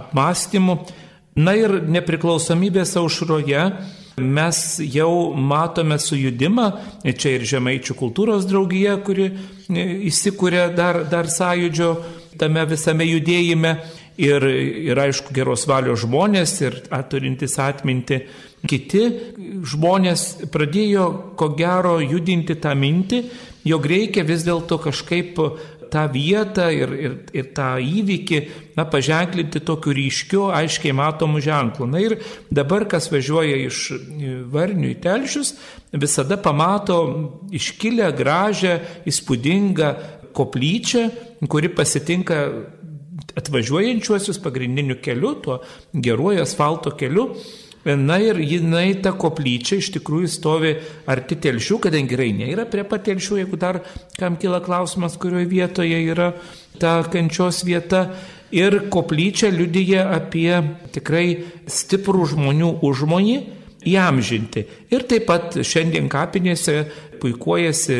apmąstymų. 0.00 0.80
Na 1.44 1.52
ir 1.60 1.82
nepriklausomybės 1.92 2.96
aušroje 3.04 3.68
mes 4.22 4.80
jau 4.84 5.32
matome 5.34 5.98
sujudimą, 6.00 6.66
čia 7.04 7.36
ir 7.38 7.46
Žemaičių 7.48 7.96
kultūros 7.98 8.48
draugija, 8.50 8.98
kuri 9.04 9.30
e, 9.30 9.86
įsikūrė 10.10 10.68
dar, 10.76 11.04
dar 11.10 11.30
sąjūdžio 11.30 11.90
tame 12.40 12.66
visame 12.70 13.08
judėjime. 13.08 13.74
Ir, 14.20 14.44
ir 14.44 14.98
aišku 15.00 15.32
geros 15.32 15.62
valios 15.64 16.02
žmonės 16.02 16.50
ir 16.60 16.74
turintis 17.08 17.54
atminti 17.62 18.18
kiti 18.68 19.04
žmonės 19.64 20.24
pradėjo 20.52 21.06
ko 21.40 21.52
gero 21.56 21.96
judinti 22.02 22.58
tą 22.60 22.74
mintį, 22.76 23.22
jog 23.64 23.86
reikia 23.88 24.24
vis 24.28 24.44
dėlto 24.44 24.80
kažkaip 24.84 25.40
tą 25.92 26.06
vietą 26.12 26.68
ir, 26.72 26.92
ir, 26.94 27.14
ir 27.36 27.48
tą 27.56 27.68
įvykį 27.82 28.40
na, 28.78 28.86
paženklinti 28.88 29.62
tokiu 29.66 29.94
ryškiu, 29.96 30.46
aiškiai 30.54 30.94
matomu 30.96 31.42
ženklu. 31.44 31.88
Na 31.90 32.02
ir 32.02 32.18
dabar, 32.50 32.86
kas 32.90 33.10
važiuoja 33.12 33.58
iš 33.66 33.82
Varnių 34.50 34.92
į 34.94 34.98
Telšius, 35.04 35.54
visada 35.92 36.38
pamato 36.40 37.00
iškilę, 37.54 38.12
gražią, 38.18 38.78
įspūdingą 39.10 39.94
koplyčią, 40.36 41.08
kuri 41.50 41.72
pasitinka 41.74 42.44
atvažiuojančiuosius 43.40 44.40
pagrindiniu 44.42 44.98
keliu, 45.02 45.34
tuo 45.42 45.60
geruoju 45.94 46.42
asfalto 46.42 46.94
keliu. 46.98 47.30
Na 47.84 48.18
ir 48.20 48.36
jinai 48.44 48.98
ta 49.00 49.14
koplyčia 49.16 49.78
iš 49.80 49.88
tikrųjų 49.94 50.28
stovi 50.28 50.74
arti 51.08 51.38
telšių, 51.40 51.78
kadangi 51.86 52.18
rainė 52.18 52.50
yra 52.52 52.66
prie 52.68 52.84
pat 52.84 53.06
telšių, 53.06 53.38
jeigu 53.40 53.56
dar 53.60 53.80
kam 54.18 54.36
kyla 54.40 54.60
klausimas, 54.60 55.16
kurioje 55.20 55.48
vietoje 55.48 56.02
yra 56.12 56.34
ta 56.80 56.98
kančios 57.08 57.62
vieta. 57.64 58.10
Ir 58.52 58.90
koplyčia 58.90 59.48
liudyja 59.54 60.08
apie 60.12 60.50
tikrai 60.92 61.26
stiprų 61.70 62.26
žmonių 62.32 62.72
užmojį 62.84 63.36
įamžinti. 63.86 64.64
Ir 64.92 65.06
taip 65.08 65.24
pat 65.30 65.56
šiandien 65.64 66.10
kapinėse 66.10 66.82
puikuojasi 67.20 67.96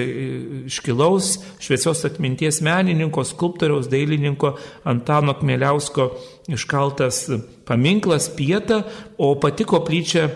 iškilaus 0.69 1.37
šviesios 1.63 2.05
atminties 2.09 2.61
menininko, 2.65 3.25
skulptoriaus, 3.25 3.89
dailininko 3.93 4.55
Antano 4.91 5.37
Kmeliausko 5.39 6.11
iškaltas 6.53 7.29
paminklas 7.71 8.29
pieta, 8.35 8.83
o 9.23 9.37
pati 9.41 9.65
koplyčia 9.69 10.27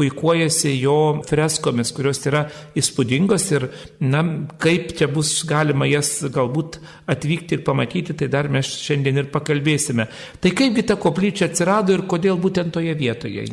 puikuojasi 0.00 0.72
jo 0.80 0.96
freskomis, 1.28 1.90
kurios 1.92 2.22
yra 2.28 2.44
įspūdingos 2.78 3.46
ir, 3.52 3.66
na, 4.00 4.22
kaip 4.62 4.94
čia 4.96 5.08
bus 5.12 5.32
galima 5.48 5.88
jas 5.90 6.12
galbūt 6.32 6.78
atvykti 7.10 7.58
ir 7.58 7.64
pamatyti, 7.66 8.16
tai 8.16 8.30
dar 8.32 8.48
mes 8.52 8.70
šiandien 8.80 9.20
ir 9.22 9.30
pakalbėsime. 9.34 10.06
Tai 10.40 10.54
kaipgi 10.56 10.86
ta 10.88 10.96
koplyčia 11.00 11.50
atsirado 11.50 11.96
ir 11.96 12.06
kodėl 12.10 12.40
būtent 12.40 12.72
toje 12.76 12.94
vietoje? 12.96 13.44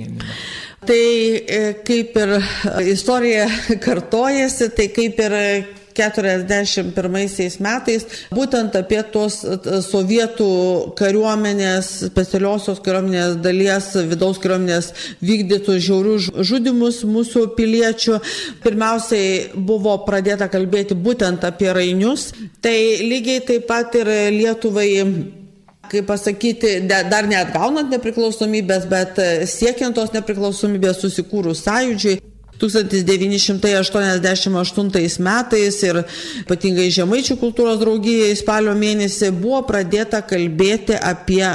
Tai 0.88 1.02
e, 1.02 1.62
kaip 1.88 2.16
ir 2.22 2.38
istorija 2.94 3.50
kartojasi, 3.88 4.72
tai 4.78 4.88
kaip 4.96 5.20
ir 5.26 5.38
41 5.98 7.58
metais 7.64 8.06
būtent 8.34 8.76
apie 8.78 9.00
tos 9.14 9.40
e, 9.44 9.58
sovietų 9.86 10.50
kariuomenės, 11.00 11.90
specialiosios 12.12 12.82
kariuomenės 12.86 13.40
dalies, 13.44 13.90
vidaus 14.12 14.42
kariuomenės 14.44 14.92
vykdytų 15.26 15.80
žiaurių 15.88 16.44
žudimus 16.46 17.02
mūsų 17.08 17.48
piliečių. 17.58 18.20
Pirmiausiai 18.66 19.58
buvo 19.58 19.98
pradėta 20.06 20.50
kalbėti 20.52 20.98
būtent 20.98 21.46
apie 21.48 21.74
rainius. 21.74 22.30
Tai 22.62 22.78
lygiai 23.04 23.42
taip 23.48 23.68
pat 23.70 23.96
ir 23.98 24.14
Lietuvai 24.38 24.88
kaip 25.88 26.08
pasakyti, 26.10 26.82
dar 26.88 27.28
neatgaunant 27.30 27.92
nepriklausomybės, 27.94 28.88
bet 28.92 29.22
siekiant 29.48 29.96
tos 29.96 30.12
nepriklausomybės 30.16 31.00
susikūrus 31.00 31.64
sąjūdžiui, 31.64 32.18
1988 32.62 35.22
metais 35.22 35.84
ir 35.86 36.02
ypatingai 36.42 36.90
Žemaičių 36.94 37.38
kultūros 37.42 37.80
draugijai 37.82 38.36
spalio 38.38 38.74
mėnesį 38.78 39.32
buvo 39.38 39.62
pradėta 39.68 40.22
kalbėti 40.26 40.96
apie 40.98 41.46
e, 41.46 41.50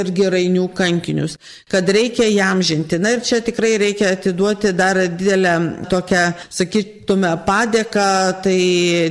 irgi 0.00 0.28
rainių 0.34 0.68
kankinius, 0.76 1.36
kad 1.70 1.88
reikia 1.94 2.26
jam 2.30 2.62
žinti. 2.64 2.98
Na 3.02 3.08
ir 3.16 3.20
čia 3.26 3.38
tikrai 3.44 3.78
reikia 3.80 4.06
atiduoti 4.16 4.72
dar 4.76 4.96
didelę 5.08 5.54
tokią, 5.90 6.24
sakytume, 6.52 7.32
padėką, 7.46 8.08
tai 8.44 8.60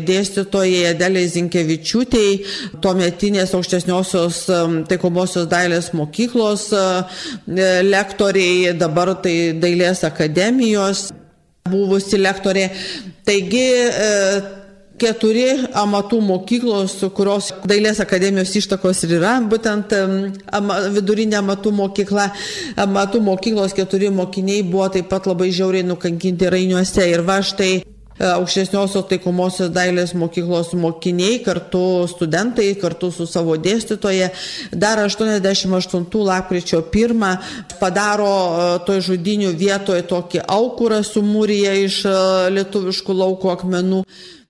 dėstytojai 0.08 0.84
Adelė 0.92 1.24
Zinkevičiūtėjai, 1.34 2.34
tuometinės 2.84 3.50
aukštesniosios 3.58 4.36
e, 4.50 4.52
taikomosios 4.92 5.46
dailės 5.52 5.88
mokyklos 5.98 6.64
e, 6.76 6.78
lektoriai, 7.88 8.74
dabar 8.78 9.08
tai 9.24 9.36
dailės 9.58 10.00
akademijos 10.08 11.08
buvusi 11.72 12.20
lektorė. 12.22 12.70
Taigi 13.28 13.66
e, 13.88 14.08
keturi 14.98 15.46
amatų 15.78 16.20
mokyklos, 16.26 16.98
kurios 17.16 17.52
dailės 17.70 18.02
akademijos 18.04 18.56
ištakos 18.62 19.04
ir 19.06 19.18
yra, 19.20 19.36
būtent 19.46 19.94
vidurinė 20.96 21.40
amatų 21.42 21.74
mokykla, 21.82 22.32
amatų 22.88 23.22
mokyklos 23.28 23.78
keturi 23.78 24.10
mokiniai 24.14 24.66
buvo 24.66 24.90
taip 24.94 25.12
pat 25.12 25.30
labai 25.30 25.52
žiauriai 25.54 25.86
nukankinti 25.88 26.50
rainiuose 26.54 27.06
ir 27.12 27.26
va 27.28 27.40
štai 27.46 27.97
aukštesniosios 28.20 29.06
taikomosios 29.10 29.70
dailės 29.74 30.14
mokyklos 30.18 30.74
mokiniai, 30.78 31.40
kartu 31.46 32.08
studentai, 32.10 32.72
kartu 32.82 33.12
su 33.14 33.28
savo 33.30 33.58
dėstytoje, 33.62 34.32
dar 34.74 35.02
88 35.04 36.08
lapkričio 36.26 36.82
1 36.82 37.78
padaro 37.82 38.34
e, 38.34 38.68
toj 38.88 39.04
žudinių 39.12 39.54
vietoje 39.58 40.06
tokį 40.10 40.44
aukurą 40.48 41.04
sumūryje 41.06 41.78
iš 41.86 42.02
e, 42.10 42.18
lietuviškų 42.58 43.18
lauko 43.22 43.54
akmenų, 43.54 44.04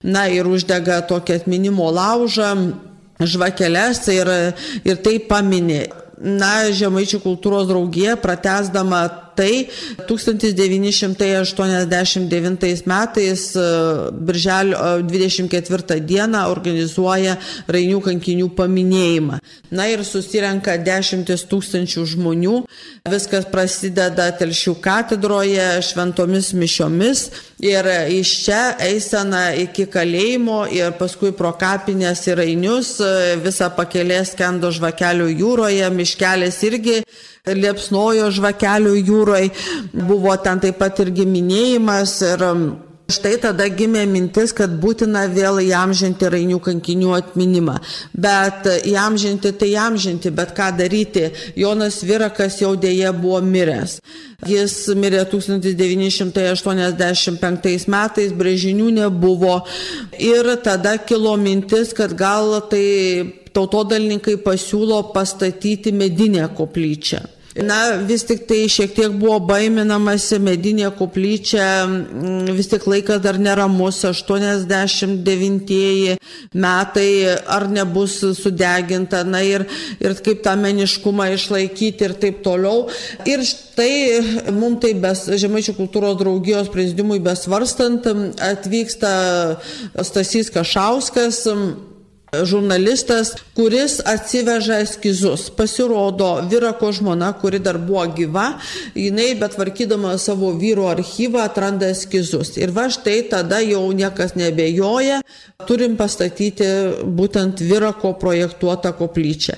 na 0.07 0.27
ir 0.31 0.47
uždega 0.47 1.01
tokį 1.09 1.41
atminimo 1.41 1.91
laužą 1.91 2.53
žvakeles 3.19 4.03
ir, 4.13 4.29
ir 4.85 4.99
tai 5.03 5.17
paminė. 5.19 5.87
Na, 6.17 6.71
Žemaičių 6.73 7.19
kultūros 7.21 7.67
draugija, 7.69 8.15
pratesdama 8.17 9.03
tai 9.37 9.69
1989 10.09 12.89
metais 12.89 13.43
e, 13.55 13.59
birželio 14.11 14.77
24 15.03 15.95
e, 15.95 15.99
dieną 16.01 16.47
organizuoja 16.51 17.37
Rainių 17.69 18.01
kankinių 18.05 18.49
paminėjimą. 18.57 19.39
Na 19.71 19.87
ir 19.91 20.03
susirenka 20.07 20.77
dešimtis 20.81 21.45
tūkstančių 21.51 22.05
žmonių. 22.13 22.55
Viskas 23.11 23.45
prasideda 23.51 24.31
Telšių 24.39 24.73
katedroje 24.83 25.81
šventomis 25.85 26.53
mišiomis 26.57 27.19
ir 27.63 27.85
iš 28.13 28.29
čia 28.45 28.61
eisena 28.83 29.53
iki 29.57 29.85
kalėjimo 29.91 30.65
ir 30.73 30.91
paskui 30.99 31.31
pro 31.35 31.51
kapinės 31.59 32.27
ir 32.29 32.37
Rainius 32.41 32.89
e, 33.01 33.35
visą 33.43 33.69
pakelės 33.75 34.31
skendo 34.35 34.71
žvakelių 34.73 35.27
jūroje, 35.33 35.89
miškelės 35.93 36.57
irgi 36.67 37.01
liepsnojo 37.55 38.31
žvakelių 38.35 38.97
jūroje, 38.97 39.53
buvo 39.93 40.35
ten 40.43 40.59
taip 40.63 40.79
pat 40.81 40.99
irgi 41.05 41.27
minėjimas 41.29 42.17
ir 42.27 42.45
um, 42.47 42.67
Štai 43.07 43.37
tada 43.39 43.63
gimė 43.71 44.01
mintis, 44.11 44.51
kad 44.51 44.67
būtina 44.83 45.31
vėl 45.31 45.63
įamžinti 45.63 46.27
Rainių 46.27 46.59
kankinių 46.59 47.15
atminimą. 47.15 47.79
Bet 48.11 48.67
įamžinti 48.83 49.55
tai 49.55 49.71
įamžinti, 49.71 50.27
bet 50.35 50.51
ką 50.57 50.75
daryti? 50.75 51.31
Jonas 51.55 52.03
Virakas 52.03 52.59
jau 52.59 52.75
dėje 52.75 53.07
buvo 53.15 53.39
miręs. 53.45 54.01
Jis 54.51 54.91
mirė 54.99 55.23
1985 55.31 57.87
metais, 57.95 58.35
brežinių 58.35 58.91
nebuvo. 58.99 59.63
Ir 60.19 60.59
tada 60.67 60.99
kilo 60.99 61.39
mintis, 61.39 61.95
kad 61.95 62.11
gal 62.11 62.59
tai 62.67 63.47
tautodalininkai 63.55 64.35
pasiūlo 64.43 65.15
pastatyti 65.15 65.95
medinę 65.95 66.51
koplyčią. 66.59 67.36
Na, 67.57 67.97
vis 68.05 68.21
tik 68.27 68.43
tai 68.45 68.67
šiek 68.69 68.91
tiek 68.93 69.13
buvo 69.17 69.39
baiminamasi 69.49 70.37
medinė 70.43 70.91
koplyčia, 70.93 71.87
mm, 71.87 72.51
vis 72.53 72.69
tik 72.69 72.85
laikas 72.85 73.21
dar 73.23 73.39
neramus, 73.41 74.03
89 74.05 76.17
metai, 76.53 77.37
ar 77.47 77.67
nebus 77.67 78.19
sudeginta, 78.37 79.23
na 79.25 79.41
ir, 79.41 79.65
ir 79.97 80.13
kaip 80.21 80.43
tą 80.45 80.53
meniškumą 80.61 81.31
išlaikyti 81.33 82.05
ir 82.05 82.13
taip 82.21 82.45
toliau. 82.45 82.85
Ir 83.25 83.41
štai 83.41 84.53
mums 84.53 84.85
tai 84.85 84.93
bes, 84.93 85.25
Žemaičių 85.41 85.73
kultūros 85.79 86.13
draugijos 86.21 86.69
prezidimui 86.69 87.17
besvarstant 87.25 88.05
atvyksta 88.37 89.57
Stasys 90.05 90.53
Kašauskas 90.53 91.41
žurnalistas, 92.33 93.35
kuris 93.55 93.99
atsiveža 94.05 94.79
eskizus. 94.79 95.49
Pasirodo, 95.49 96.41
Virako 96.49 96.91
žmona, 96.91 97.31
kuri 97.33 97.59
dar 97.59 97.77
buvo 97.77 98.05
gyva, 98.17 98.47
jinai 98.95 99.35
betvarkydama 99.39 100.17
savo 100.17 100.51
vyro 100.51 100.87
archyvą 100.91 101.45
atranda 101.45 101.89
eskizus. 101.89 102.57
Ir 102.57 102.71
va 102.75 102.89
štai 102.91 103.21
tada 103.31 103.59
jau 103.63 103.85
niekas 103.93 104.35
nebejoja, 104.35 105.21
turim 105.67 105.97
pastatyti 105.97 106.67
būtent 107.03 107.63
Virako 107.63 108.13
projektuotą 108.19 108.93
koplyčią. 108.97 109.55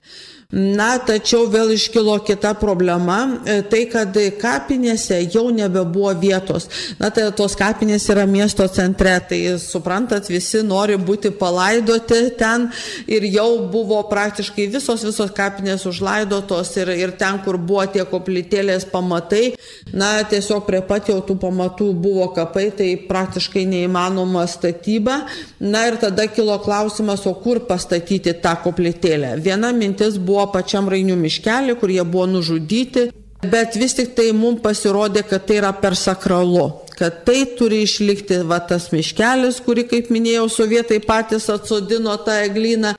Na, 0.49 0.95
tačiau 0.97 1.43
vėl 1.45 1.75
iškilo 1.75 2.15
kita 2.25 2.55
problema, 2.57 3.19
e, 3.45 3.59
tai 3.69 3.83
kad 3.85 4.15
kapinėse 4.41 5.19
jau 5.29 5.43
nebebuvo 5.53 6.09
vietos. 6.17 6.65
Na, 6.97 7.11
tai 7.13 7.27
tos 7.37 7.53
kapinės 7.53 8.07
yra 8.09 8.23
miesto 8.25 8.65
centre, 8.65 9.13
tai 9.29 9.37
suprantat, 9.61 10.25
visi 10.25 10.63
nori 10.65 10.95
būti 10.97 11.29
palaidoti 11.37 12.31
ten 12.39 12.65
ir 13.05 13.27
jau 13.29 13.69
buvo 13.69 13.99
praktiškai 14.09 14.65
visos, 14.73 15.03
visos 15.05 15.29
kapinės 15.37 15.85
užlaidotos 15.85 16.73
ir, 16.81 16.89
ir 16.97 17.13
ten, 17.21 17.37
kur 17.45 17.61
buvo 17.61 17.85
tie 17.85 18.07
koplytėlės 18.09 18.87
pamatai, 18.89 19.51
na, 19.93 20.15
tiesiog 20.33 20.65
prie 20.65 20.81
pat 20.81 21.13
jau 21.13 21.19
tų 21.21 21.37
pamatų 21.45 21.91
buvo 21.93 22.25
kapai, 22.33 22.71
tai 22.73 22.89
praktiškai 23.05 23.67
neįmanoma 23.69 24.47
statyba. 24.49 25.21
Na 25.61 25.85
ir 25.91 26.01
tada 26.01 26.25
kilo 26.25 26.57
klausimas, 26.65 27.27
o 27.29 27.37
kur 27.37 27.61
pastatyti 27.69 28.33
tą 28.41 28.57
koplytėlę. 28.65 29.35
Viena 29.45 29.69
mintis 29.77 30.17
buvo 30.17 30.38
buvo 30.39 30.53
pačiam 30.55 30.87
Rainių 30.87 31.17
miškelį, 31.19 31.75
kur 31.79 31.91
jie 31.91 32.03
buvo 32.07 32.27
nužudyti, 32.37 33.09
bet 33.43 33.75
vis 33.79 33.97
tik 33.97 34.15
tai 34.15 34.31
mums 34.31 34.63
pasirodė, 34.63 35.25
kad 35.27 35.47
tai 35.47 35.59
yra 35.59 35.73
per 35.75 35.99
sakralu 35.99 36.69
kad 36.99 37.21
tai 37.23 37.45
turi 37.55 37.77
išlikti 37.85 38.41
va 38.43 38.57
tas 38.67 38.89
miškelis, 38.91 39.61
kurį, 39.63 39.85
kaip 39.87 40.09
minėjau, 40.11 40.49
sovietai 40.51 40.97
patys 40.99 41.45
atsodino 41.47 42.17
tą 42.25 42.35
eglyną, 42.43 42.91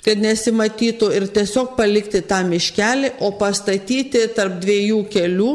kad 0.00 0.22
nesimatytų 0.24 1.10
ir 1.18 1.26
tiesiog 1.36 1.74
palikti 1.76 2.22
tą 2.24 2.40
miškelį, 2.48 3.10
o 3.20 3.34
pastatyti 3.36 4.24
tarp 4.32 4.56
dviejų 4.64 5.02
kelių 5.12 5.50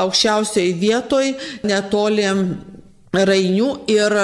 aukščiausiai 0.00 0.72
vietoj, 0.80 1.34
netoliem 1.68 2.46
Rainių 3.12 3.68
ir 3.92 4.16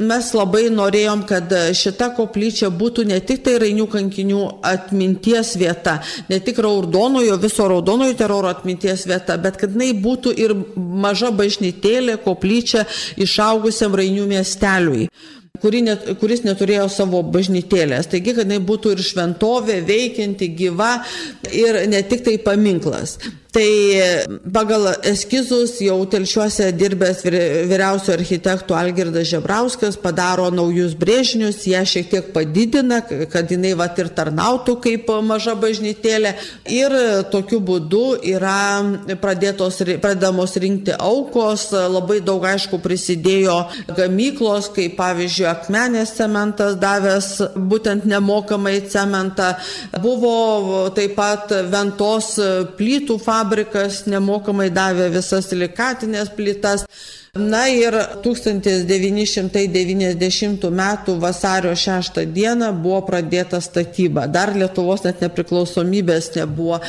mes 0.00 0.30
labai 0.36 0.66
norėjom, 0.72 1.24
kad 1.28 1.52
šita 1.76 2.10
koplyčia 2.16 2.70
būtų 2.72 3.06
ne 3.10 3.20
tik 3.24 3.42
tai 3.46 3.58
Rainių 3.60 3.86
kankinių 3.90 4.42
atminties 4.66 5.54
vieta, 5.60 5.98
ne 6.30 6.40
tik 6.44 6.60
raudonojo, 6.64 7.36
viso 7.42 7.68
raudonojo 7.70 8.16
teroro 8.18 8.50
atminties 8.50 9.06
vieta, 9.10 9.36
bet 9.40 9.60
kad 9.60 9.76
jinai 9.76 9.92
būtų 10.00 10.34
ir 10.40 10.56
maža 10.76 11.32
bažnytėlė 11.36 12.20
koplyčia 12.24 12.86
išaugusiam 13.20 13.94
Rainių 13.96 14.26
miesteliui 14.30 15.10
kuri 15.60 15.82
net, 15.84 16.06
kuris 16.20 16.40
neturėjo 16.46 16.86
savo 16.88 17.20
bažnytėlės. 17.34 18.08
Taigi, 18.08 18.32
kad 18.38 18.48
jinai 18.48 18.62
būtų 18.64 18.94
ir 18.94 19.04
šventovė, 19.04 19.80
veikianti, 19.84 20.48
gyva 20.56 20.94
ir 21.52 21.82
ne 21.90 22.00
tik 22.08 22.24
tai 22.24 22.38
paminklas. 22.40 23.18
Tai 23.50 23.70
pagal 24.54 24.84
eskizus 25.10 25.72
jau 25.82 25.96
telšiuose 26.06 26.68
dirbęs 26.78 27.24
vyriausio 27.26 28.12
architektų 28.14 28.76
Algirdas 28.78 29.26
Žebrauskas 29.26 29.96
padaro 29.98 30.46
naujus 30.54 30.92
brėžinius, 30.98 31.64
jie 31.66 31.80
šiek 31.82 32.06
tiek 32.12 32.28
padidina, 32.34 33.00
kad 33.02 33.50
jinai 33.50 33.72
vat 33.78 33.98
ir 33.98 34.12
tarnautų 34.14 34.76
kaip 34.84 35.10
maža 35.26 35.56
bažnytėlė. 35.58 36.36
Ir 36.70 36.94
tokiu 37.32 37.58
būdu 37.66 38.20
yra 38.30 38.84
pradėtos, 39.18 39.80
pradamos 40.02 40.54
rinkti 40.54 40.94
aukos, 40.94 41.72
labai 41.74 42.20
daug 42.22 42.46
aišku 42.46 42.78
prisidėjo 42.84 43.58
gamyklos, 43.98 44.70
kaip 44.78 44.94
pavyzdžiui 45.00 45.50
akmenės 45.50 46.14
cementas 46.20 46.78
davęs 46.78 47.32
būtent 47.58 48.06
nemokamai 48.06 48.78
cementą. 48.94 49.56
Buvo 49.98 50.86
taip 50.94 51.18
pat 51.18 51.50
ventos 51.74 52.36
plytų 52.78 53.18
fabrikas 53.18 53.39
fabrikas 53.40 54.04
nemokamai 54.10 54.68
davė 54.72 55.08
visas 55.14 55.48
silikatinės 55.50 56.28
plytas. 56.36 56.84
Na 57.38 57.68
ir 57.70 57.94
1990 58.24 60.68
m. 60.68 60.82
vasario 61.22 61.74
6 61.78 62.24
dieną 62.34 62.72
buvo 62.82 63.00
pradėta 63.06 63.60
statyba. 63.62 64.26
Dar 64.26 64.56
Lietuvos 64.56 65.04
net 65.06 65.20
nepriklausomybės 65.24 66.34
nebuvo. 66.36 66.80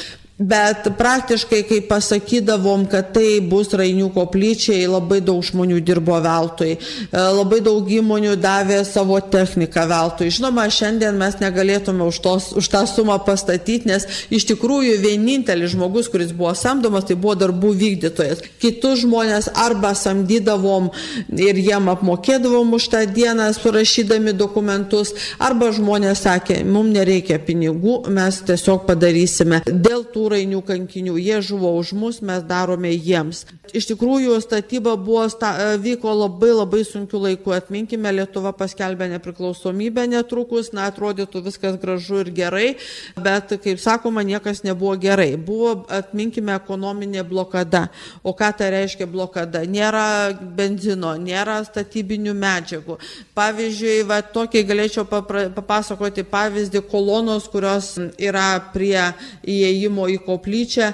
Bet 0.42 0.88
praktiškai, 0.98 1.60
kai 1.70 1.80
pasakydavom, 1.86 2.88
kad 2.90 3.12
tai 3.14 3.36
bus 3.46 3.70
Rainių 3.78 4.08
koplyčiai, 4.16 4.88
labai 4.90 5.20
daug 5.22 5.44
žmonių 5.46 5.78
dirbo 5.86 6.16
veltui, 6.24 6.72
e, 6.80 7.26
labai 7.38 7.60
daug 7.62 7.86
įmonių 7.86 8.34
davė 8.42 8.80
savo 8.88 9.20
techniką 9.22 9.84
veltui. 9.92 10.32
Žinoma, 10.34 10.64
šiandien 10.74 11.20
mes 11.20 11.38
negalėtume 11.38 12.08
už, 12.10 12.18
tos, 12.26 12.48
už 12.58 12.70
tą 12.74 12.82
sumą 12.90 13.20
pastatyti, 13.22 13.86
nes 13.92 14.08
iš 14.34 14.48
tikrųjų 14.50 14.96
vienintelis 15.04 15.76
žmogus, 15.76 16.10
kuris 16.10 16.34
buvo 16.34 16.56
samdomas, 16.58 17.06
tai 17.06 17.20
buvo 17.22 17.38
darbų 17.38 17.76
vykdytojas. 17.84 18.42
Kitus 18.58 19.04
žmonės 19.06 19.52
arba 19.54 19.94
samdydavom 19.94 20.90
ir 21.38 21.62
jiem 21.62 21.94
apmokėdavom 21.94 22.74
už 22.80 22.90
tą 22.96 23.04
dieną, 23.06 23.52
surašydami 23.60 24.34
dokumentus, 24.34 25.14
arba 25.38 25.70
žmonės 25.70 26.26
sakė, 26.26 26.64
mums 26.66 26.98
nereikia 26.98 27.38
pinigų, 27.38 28.08
mes 28.10 28.42
tiesiog 28.50 28.90
padarysime. 28.90 29.62
Dėl 29.70 30.08
tų 30.10 30.31
rainių 30.32 30.62
kankinių. 30.66 31.18
Jie 31.22 31.42
žuvo 31.46 31.74
už 31.80 31.94
mus, 31.98 32.22
mes 32.26 32.44
darome 32.48 32.92
jiems. 32.94 33.46
Iš 33.72 33.88
tikrųjų, 33.94 34.36
statyba 34.44 34.98
buvo, 35.00 35.24
sta, 35.32 35.52
e, 35.56 35.78
vyko 35.80 36.12
labai 36.12 36.52
labai 36.52 36.82
sunkiu 36.84 37.22
laiku. 37.24 37.54
Atminkime, 37.56 38.12
Lietuva 38.12 38.52
paskelbė 38.58 39.08
nepriklausomybę 39.14 40.04
netrukus, 40.12 40.74
na, 40.76 40.90
atrodytų 40.92 41.44
viskas 41.46 41.78
gražu 41.80 42.20
ir 42.26 42.32
gerai, 42.36 42.76
bet, 43.16 43.54
kaip 43.64 43.80
sakoma, 43.80 44.26
niekas 44.28 44.64
nebuvo 44.68 44.98
gerai. 45.00 45.38
Buvo, 45.40 45.86
atminkime, 45.88 46.52
ekonominė 46.58 47.24
blokada. 47.28 47.88
O 48.24 48.36
ką 48.36 48.52
tai 48.60 48.72
reiškia 48.76 49.08
blokada? 49.08 49.64
Nėra 49.64 50.36
benzino, 50.36 51.14
nėra 51.16 51.62
statybinių 51.68 52.36
medžiagų. 52.36 53.00
Pavyzdžiui, 53.40 53.96
va, 54.10 54.20
tokiai 54.22 54.68
galėčiau 54.68 55.08
papasakoti 55.08 56.28
pavyzdį 56.28 56.84
kolonos, 56.92 57.48
kurios 57.52 57.94
yra 58.20 58.60
prie 58.74 59.00
įėjimo 59.48 60.11
į 60.16 60.24
koplyčią, 60.26 60.94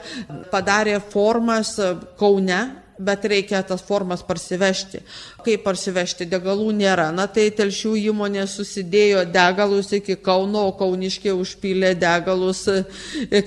padarė 0.52 1.00
formas 1.14 1.76
Kaune, 2.20 2.62
bet 2.98 3.26
reikia 3.26 3.62
tas 3.66 3.82
formas 3.86 4.24
parsivežti. 4.26 5.02
Kaip 5.46 5.64
parsivežti? 5.66 6.28
Degalų 6.30 6.72
nėra. 6.78 7.10
Na 7.16 7.28
tai 7.30 7.48
telšių 7.56 7.94
įmonė 8.10 8.48
susidėjo 8.50 9.24
degalus 9.30 9.92
iki 9.94 10.18
Kauno, 10.24 10.68
o 10.70 10.74
Kauniškė 10.78 11.36
užpylė 11.38 11.94
degalus, 12.00 12.66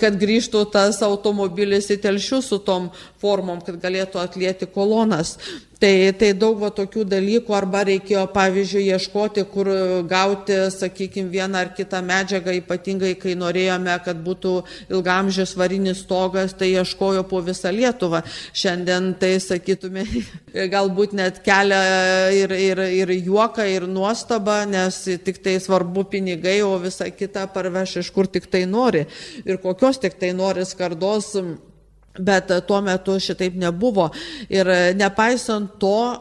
kad 0.00 0.20
grįžtų 0.20 0.64
tas 0.72 1.02
automobilis 1.06 1.90
į 1.90 1.98
telšių 2.04 2.42
su 2.46 2.60
tom 2.66 2.90
formom, 3.20 3.62
kad 3.64 3.80
galėtų 3.82 4.22
atlieti 4.22 4.70
kolonas. 4.70 5.36
Tai, 5.80 6.12
tai 6.20 6.34
daug 6.36 6.58
va 6.60 6.68
tokių 6.76 7.06
dalykų, 7.08 7.54
arba 7.56 7.80
reikėjo, 7.88 8.26
pavyzdžiui, 8.34 8.82
ieškoti, 8.92 9.46
kur 9.48 9.70
gauti, 10.10 10.58
sakykime, 10.74 11.30
vieną 11.32 11.62
ar 11.62 11.70
kitą 11.72 12.02
medžiagą, 12.04 12.52
ypatingai 12.58 13.14
kai 13.16 13.32
norėjome, 13.40 13.94
kad 14.04 14.20
būtų 14.20 14.52
ilgamžės 14.92 15.54
varinis 15.56 16.02
stogas, 16.04 16.52
tai 16.52 16.74
ieškojo 16.74 17.24
po 17.30 17.40
visą 17.46 17.72
Lietuvą. 17.72 18.20
Šiandien 18.52 19.14
tai, 19.22 19.32
sakytume, 19.40 20.04
galbūt 20.74 21.16
net 21.16 21.40
kelia 21.46 21.80
ir, 22.36 22.52
ir, 22.52 22.84
ir 23.00 23.14
juoką, 23.16 23.64
ir 23.64 23.88
nuostabą, 23.88 24.60
nes 24.68 25.00
tik 25.24 25.40
tai 25.40 25.56
svarbu 25.64 26.04
pinigai, 26.12 26.58
o 26.60 26.76
visa 26.82 27.08
kita 27.08 27.48
parveš 27.56 28.02
iš 28.04 28.12
kur 28.12 28.28
tik 28.28 28.52
tai 28.52 28.66
nori 28.68 29.06
ir 29.44 29.58
kokios 29.62 30.00
tik 30.00 30.18
tai 30.20 30.34
nori 30.36 30.64
skardos 30.68 31.32
Bet 32.20 32.52
tuo 32.68 32.80
metu 32.84 33.16
šitaip 33.20 33.54
nebuvo. 33.56 34.10
Ir 34.52 34.68
nepaisant 34.98 35.78
to, 35.80 36.20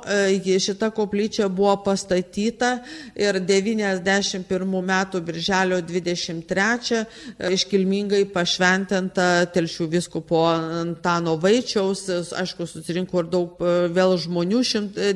šita 0.60 0.90
koplyčia 0.96 1.50
buvo 1.52 1.76
pastatyta 1.84 2.80
ir 3.20 3.40
91 3.44 4.46
metų 4.90 5.22
birželio 5.28 5.80
23 5.84 7.04
iškilmingai 7.52 8.24
pašventinta 8.34 9.28
Telšių 9.54 9.90
viskupo 9.92 10.46
Antano 10.50 11.36
Vaičiaus. 11.42 12.06
Aišku, 12.40 12.68
susirinko 12.70 13.24
ir 13.24 13.30
daug 13.32 13.60
vėl 13.96 14.16
žmonių, 14.20 14.64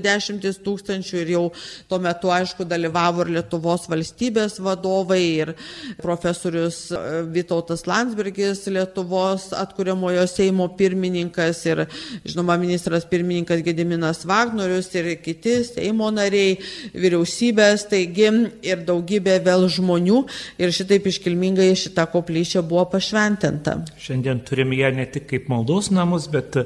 dešimtis 0.04 0.60
tūkstančių 0.66 1.20
ir 1.22 1.34
jau 1.36 1.44
tuo 1.88 2.00
metu, 2.04 2.32
aišku, 2.34 2.68
dalyvavo 2.68 3.24
ir 3.26 3.34
Lietuvos 3.38 3.88
valstybės 3.92 4.60
vadovai, 4.64 5.22
ir 5.44 5.54
profesorius 6.02 6.86
Vytautas 7.34 7.86
Landsbergis, 7.90 8.66
Lietuvos 8.68 9.52
atkuriamojo 9.58 10.26
Seimo 10.30 10.68
pirmininkas 10.78 11.62
ir, 11.68 11.84
žinoma, 12.26 12.58
ministras 12.62 13.06
pirmininkas 13.10 13.64
Gediminas 13.66 14.24
Vagnorius 14.30 14.90
ir 14.98 15.12
kiti 15.24 15.60
Seimo 15.68 16.10
nariai, 16.14 16.58
vyriausybės, 16.94 17.88
taigi 17.92 18.30
ir 18.66 18.86
daugybė 18.88 19.40
vėl 19.46 19.68
žmonių 19.72 20.24
ir 20.62 20.74
šitaip 20.76 21.08
iškilmingai 21.12 21.72
šita 21.80 22.08
koplyčia 22.14 22.64
buvo 22.66 22.86
pašventinta. 22.94 23.80
Šiandien 24.02 24.44
turime 24.48 24.78
ją 24.80 24.94
ne 24.96 25.08
tik 25.10 25.30
kaip 25.32 25.50
maldos 25.52 25.92
namus, 25.94 26.30
bet 26.32 26.58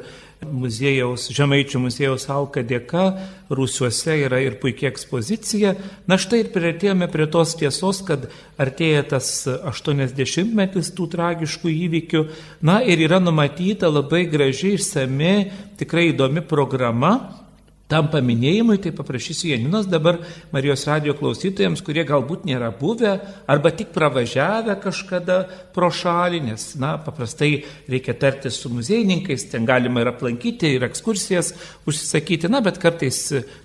muziejaus, 0.46 1.28
Žemaičių 1.34 1.82
muziejaus 1.82 2.28
Alka 2.32 2.62
dėka, 2.66 3.06
Rūsiuose 3.50 4.18
yra 4.26 4.42
ir 4.44 4.58
puikia 4.62 4.90
ekspozicija. 4.92 5.74
Na 6.10 6.18
štai 6.20 6.44
ir 6.44 6.52
prieartėjome 6.54 7.08
prie 7.12 7.28
tos 7.32 7.56
tiesos, 7.60 8.04
kad 8.08 8.28
artėja 8.60 9.06
tas 9.16 9.30
80-metis 9.48 10.92
tų 10.98 11.10
tragiškų 11.16 11.74
įvykių. 11.88 12.24
Na 12.68 12.80
ir 12.84 13.02
yra 13.08 13.22
numatyta 13.24 13.90
labai 13.92 14.26
graži, 14.30 14.76
išsami, 14.78 15.36
tikrai 15.80 16.12
įdomi 16.12 16.44
programa 16.46 17.47
tam 17.92 18.10
paminėjimui, 18.12 18.78
tai 18.84 18.92
paprašysiu 18.96 19.54
Janinos 19.54 19.88
dabar 19.88 20.20
Marijos 20.52 20.84
radio 20.90 21.16
klausytojams, 21.18 21.82
kurie 21.86 22.04
galbūt 22.08 22.44
nėra 22.48 22.70
buvę 22.76 23.14
arba 23.48 23.72
tik 23.72 23.94
pravažiavę 23.96 24.76
kažkada 24.84 25.40
pro 25.76 25.90
šalį, 25.94 26.42
nes, 26.50 26.68
na, 26.82 26.98
paprastai 27.04 27.64
reikia 27.88 28.18
tartis 28.20 28.60
su 28.60 28.72
muziejininkais, 28.74 29.48
ten 29.54 29.68
galima 29.68 30.04
ir 30.04 30.12
aplankyti, 30.12 30.76
ir 30.76 30.88
ekskursijas 30.90 31.54
užsisakyti, 31.88 32.52
na, 32.52 32.62
bet 32.66 32.82
kartais 32.84 33.22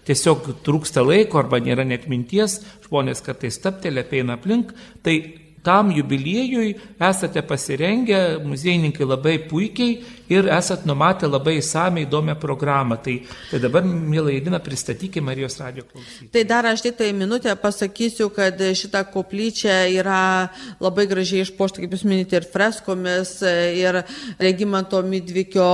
tiesiog 0.07 0.53
trūksta 0.63 1.03
laiko 1.03 1.43
arba 1.43 1.59
nėra 1.63 1.87
net 1.89 2.07
minties, 2.11 2.61
žmonės 2.87 3.27
kartais 3.27 3.59
taptelė, 3.63 4.07
eina 4.23 4.39
aplink, 4.39 4.71
tai 5.03 5.19
tam 5.63 5.93
jubiliejui 5.95 6.75
esate 7.01 7.43
pasirengę, 7.47 8.39
muziejininkai 8.45 9.07
labai 9.07 9.37
puikiai 9.49 10.03
ir 10.33 10.49
esat 10.51 10.87
numatę 10.89 11.29
labai 11.29 11.59
įsame 11.61 12.03
įdomią 12.07 12.35
programą. 12.41 12.97
Tai, 13.05 13.15
tai 13.51 13.61
dabar, 13.63 13.85
mėly 13.87 14.39
Edina, 14.41 14.61
pristatykime 14.63 15.31
Marijos 15.31 15.59
radio 15.61 15.85
klausytojus. 15.87 16.31
Tai 16.35 16.43
dar 16.49 16.67
aš 16.71 16.85
tik 16.87 16.97
tai 16.99 17.13
minutę 17.17 17.55
pasakysiu, 17.61 18.31
kad 18.35 18.59
šita 18.59 19.05
koplyčia 19.13 19.77
yra 19.93 20.51
labai 20.83 21.07
gražiai 21.11 21.45
išpošta, 21.47 21.83
kaip 21.83 21.95
jūs 21.97 22.07
minite, 22.09 22.41
ir 22.41 22.49
freskomis, 22.49 23.37
ir 23.79 24.03
Regimanto 24.43 25.03
Midvikio 25.07 25.69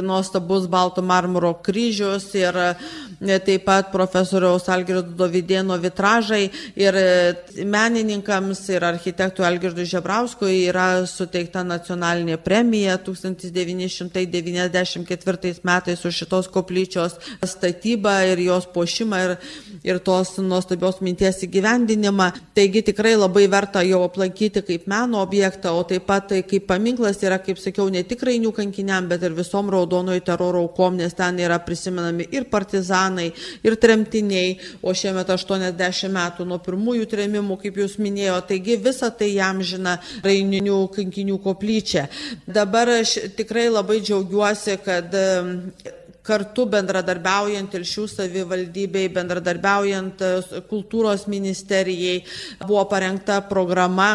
nuostabus 0.00 0.68
balto 0.70 1.04
marmuro 1.04 1.54
kryžius, 1.64 2.30
ir 2.38 2.58
taip 3.46 3.66
pat 3.66 3.92
profesoriaus 3.92 4.68
Algirdo 4.72 5.14
Dovydėno 5.22 5.78
vitražai, 5.82 6.50
ir 6.76 7.00
menininkams, 7.64 8.64
ir 8.74 8.84
architektui 8.86 9.46
Algirdui 9.46 9.86
Žebrauskui 9.88 10.64
yra 10.70 11.06
suteikta 11.06 11.62
nacionalinė 11.66 12.38
premija 12.42 12.98
1900. 12.98 14.32
1994 14.32 15.60
metais 15.62 16.04
už 16.04 16.14
šitos 16.14 16.48
koplyčios 16.52 17.16
statybą 17.42 18.14
ir 18.32 18.38
jos 18.46 18.66
pošimą 18.74 19.18
ir, 19.26 19.36
ir 19.84 19.98
tos 19.98 20.36
nuostabios 20.38 21.00
minties 21.02 21.42
įgyvendinimą. 21.46 22.28
Taigi 22.54 22.82
tikrai 22.86 23.14
labai 23.16 23.46
verta 23.50 23.82
jau 23.86 24.02
aplankyti 24.06 24.62
kaip 24.66 24.86
meno 24.90 25.22
objektą, 25.22 25.72
o 25.74 25.82
taip 25.88 26.06
pat 26.06 26.28
tai 26.30 26.42
kaip 26.46 26.66
paminklas 26.70 27.20
yra, 27.24 27.40
kaip 27.42 27.58
sakiau, 27.58 27.88
ne 27.90 28.04
tik 28.06 28.22
rainių 28.26 28.52
kankiniam, 28.54 29.08
bet 29.10 29.24
ir 29.26 29.34
visom 29.36 29.70
raudonojo 29.72 30.22
teroro 30.26 30.62
aukom, 30.62 30.96
nes 31.00 31.14
ten 31.18 31.40
yra 31.42 31.58
prisimenami 31.64 32.28
ir 32.30 32.46
partizanai, 32.52 33.30
ir 33.66 33.78
tremtiniai, 33.82 34.54
o 34.82 34.94
šiemet 34.94 35.32
80 35.34 36.12
metų 36.12 36.46
nuo 36.48 36.60
pirmųjų 36.62 37.08
tremimų, 37.10 37.58
kaip 37.64 37.82
jūs 37.82 37.98
minėjote, 38.02 38.52
taigi 38.52 38.78
visa 38.84 39.10
tai 39.10 39.32
jam 39.34 39.62
žina 39.64 39.98
rainių 40.24 40.78
kankinių 40.94 41.38
koplyčia. 41.42 42.06
Dabar 42.46 42.90
aš 43.00 43.16
tikrai 43.38 43.68
labai 43.72 44.00
džiaugiuosi, 44.02 44.78
kad 44.84 45.14
kartu 46.26 46.66
bendradarbiaujant 46.70 47.70
Telšių 47.72 48.06
savivaldybei, 48.10 49.08
bendradarbiaujant 49.14 50.22
e, 50.22 50.32
kultūros 50.70 51.26
ministerijai 51.30 52.22
buvo 52.62 52.84
parengta 52.90 53.40
programa 53.48 54.14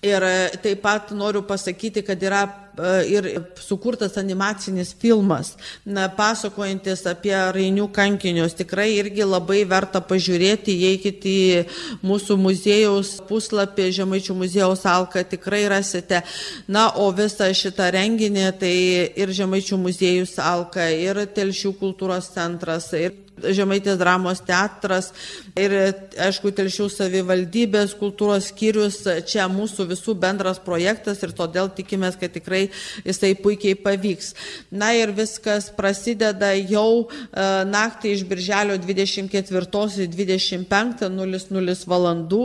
Ir 0.00 0.24
e, 0.24 0.36
taip 0.64 0.80
pat 0.80 1.10
noriu 1.12 1.42
pasakyti, 1.44 2.00
kad 2.00 2.22
yra 2.24 2.46
e, 2.48 2.92
ir 3.12 3.26
sukurtas 3.60 4.16
animacinis 4.16 4.94
filmas, 4.96 5.52
na, 5.84 6.06
pasakojantis 6.16 7.04
apie 7.10 7.34
rainių 7.36 7.84
kankinius. 7.92 8.56
Tikrai 8.56 8.94
irgi 8.96 9.26
labai 9.28 9.60
verta 9.68 10.00
pažiūrėti, 10.00 10.78
eikite 10.88 11.34
į 11.34 12.00
mūsų 12.00 12.38
muziejaus 12.40 13.18
puslapį, 13.28 13.90
Žemaičių 14.00 14.38
muziejaus 14.40 14.86
alką, 14.88 15.26
tikrai 15.34 15.66
rasite. 15.68 16.22
Na, 16.64 16.88
o 16.96 17.10
visą 17.12 17.50
šitą 17.52 17.92
renginį 17.92 18.46
tai 18.62 18.76
ir 19.20 19.36
Žemaičių 19.36 19.82
muziejus 19.84 20.38
alka, 20.40 20.88
ir 20.88 21.26
Telšių 21.36 21.76
kultūros 21.82 22.32
centras, 22.32 22.88
ir 22.96 23.12
Žemaitės 23.40 23.98
dramos 24.00 24.42
teatras 24.46 25.10
ir, 25.58 25.74
aišku, 26.20 26.52
Telšių 26.56 26.88
savivaldybės 26.92 27.94
kultūros 27.98 28.50
skyrius. 28.50 29.00
Čia 29.30 29.46
mūsų 29.52 29.88
visų 29.90 30.14
bendras 30.20 30.60
projektas 30.62 31.22
ir 31.24 31.34
todėl 31.36 31.70
tikimės, 31.74 32.18
kad 32.20 32.34
tikrai 32.34 32.66
jisai 33.06 33.32
puikiai 33.38 33.78
pavyks. 33.78 34.34
Na 34.70 34.92
ir 34.96 35.14
viskas 35.16 35.70
prasideda 35.74 36.52
jau 36.58 37.06
e, 37.06 37.48
naktį 37.70 38.14
iš 38.16 38.24
birželio 38.30 38.78
24 38.80 40.04
į 40.04 40.08
25.00 40.14 41.78
valandų. 41.90 42.42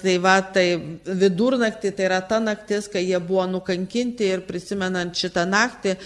Tai 0.00 0.18
va, 0.24 0.36
tai 0.54 0.66
vidurnaktį, 1.04 1.94
tai 1.96 2.08
yra 2.08 2.20
ta 2.24 2.40
naktis, 2.42 2.88
kai 2.90 3.04
jie 3.06 3.18
buvo 3.22 3.46
nukankinti 3.50 4.28
ir 4.34 4.44
prisimenant 4.48 5.16
šitą 5.16 5.46
naktį, 5.48 5.96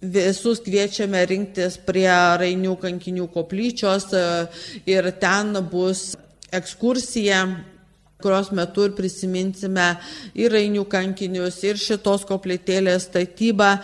Visus 0.00 0.62
kviečiame 0.64 1.20
rinktis 1.28 1.74
prie 1.84 2.08
Rainių 2.40 2.72
kankinių 2.80 3.26
koplyčios 3.34 4.06
e, 4.16 4.22
ir 4.88 5.10
ten 5.20 5.52
bus 5.68 6.14
ekskursija 6.56 7.42
kurios 8.20 8.50
metu 8.52 8.84
ir 8.86 8.94
prisiminsime 8.96 9.86
ir 10.38 10.52
Rainių 10.52 10.84
kankinius, 10.88 11.58
ir 11.64 11.80
šitos 11.80 12.26
koplytėlės 12.28 13.08
statybą 13.08 13.74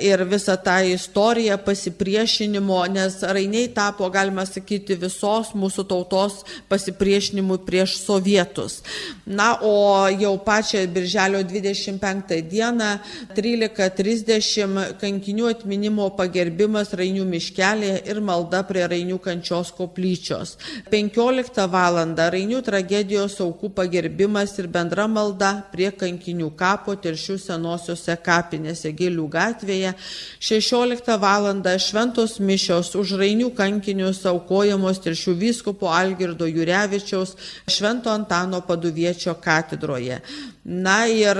ir 0.00 0.24
visą 0.28 0.56
tą 0.56 0.78
istoriją 0.94 1.58
pasipriešinimo, 1.64 2.78
nes 2.92 3.18
Rainiai 3.22 3.68
tapo, 3.74 4.08
galima 4.10 4.44
sakyti, 4.46 4.96
visos 4.98 5.52
mūsų 5.58 5.84
tautos 5.90 6.42
pasipriešinimui 6.70 7.58
prieš 7.66 7.98
sovietus. 8.02 8.80
Na, 9.26 9.54
o 9.62 10.06
jau 10.12 10.34
pačią 10.44 10.84
birželio 10.92 11.42
25 11.42 12.42
dieną 12.50 12.90
13.30 13.36 14.98
kankinių 15.00 15.50
atminimo 15.52 16.08
pagerbimas 16.18 16.94
Rainių 16.96 17.26
miškelė 17.28 17.92
ir 18.08 18.22
malda 18.24 18.62
prie 18.68 18.86
Rainių 18.88 19.18
kančios 19.22 19.72
koplyčios. 19.76 20.56
15 20.90 21.66
val. 21.72 21.98
Rainių 21.98 22.60
tragedijos 22.62 23.38
aukų 23.42 23.72
pagerbimas 23.74 24.52
ir 24.60 24.68
bendra 24.70 25.08
malda 25.10 25.50
prie 25.72 25.88
kankinių 25.90 26.50
kapo 26.58 26.94
telšių 26.94 27.38
senosiuose 27.42 28.16
kapinėse 28.24 28.92
Gėlių 28.96 29.26
gatvėje 29.32 29.87
Vilniuje 29.88 29.94
16 30.40 31.18
val. 31.18 31.48
šventos 31.78 32.38
mišios 32.40 32.94
už 32.94 33.18
rainių 33.18 33.50
kankinius 33.54 34.24
aukojamos 34.26 35.00
Telšių 35.02 35.34
vyskupo 35.34 35.88
Algirdo 35.88 36.46
Jurevičiaus 36.46 37.36
Švento 37.66 38.10
Antano 38.10 38.60
paduviečio 38.60 39.34
katedroje. 39.34 40.20
Na 40.64 41.06
ir 41.06 41.36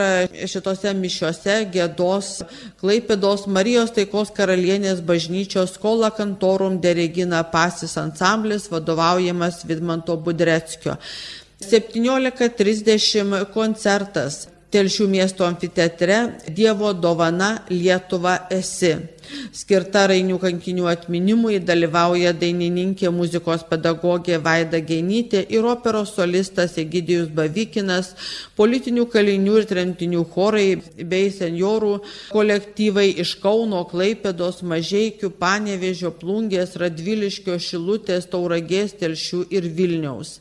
šitose 0.46 0.94
mišiose 0.94 1.70
gėdos 1.72 2.42
Klaipėdos 2.80 3.46
Marijos 3.46 3.90
taikos 3.90 4.30
karalienės 4.34 5.00
bažnyčios 5.00 5.78
Kola 5.78 6.10
kantorum 6.10 6.80
deregina 6.80 7.42
pasis 7.42 7.96
ansamblis 7.96 8.70
vadovaujamas 8.70 9.64
Vidmanto 9.64 10.16
Budreckio. 10.16 10.96
17.30 11.60 13.52
koncertas 13.52 14.48
Telšių 14.68 15.06
miesto 15.08 15.46
amfiteatre 15.48 16.16
Dievo 16.52 16.92
dovana 16.92 17.54
Lietuva 17.72 18.34
esi. 18.52 18.92
Skirta 19.54 20.06
Rainių 20.10 20.38
kankinių 20.42 20.88
atminimui, 20.90 21.58
dalyvauja 21.60 22.32
dainininkė 22.36 23.10
muzikos 23.14 23.64
pedagogė 23.68 24.38
Vaida 24.42 24.80
Genytė 24.84 25.44
ir 25.52 25.66
operos 25.68 26.14
solistas 26.16 26.76
Egidijus 26.80 27.28
Bavykinas, 27.34 28.14
politinių 28.58 29.06
kalinių 29.12 29.58
ir 29.60 29.68
tremtinių 29.70 30.24
chorai 30.34 30.66
bei 31.10 31.32
seniorų 31.34 31.94
kolektyvai 32.32 33.08
iš 33.24 33.36
Kauno, 33.42 33.84
Klaipėdos, 33.90 34.62
Mažiekių, 34.62 35.32
Panevežio, 35.40 36.12
Plungės, 36.20 36.76
Radviliškio, 36.80 37.58
Šilutės, 37.62 38.28
Tauragės, 38.32 38.96
Telšių 39.00 39.44
ir 39.54 39.68
Vilniaus. 39.78 40.38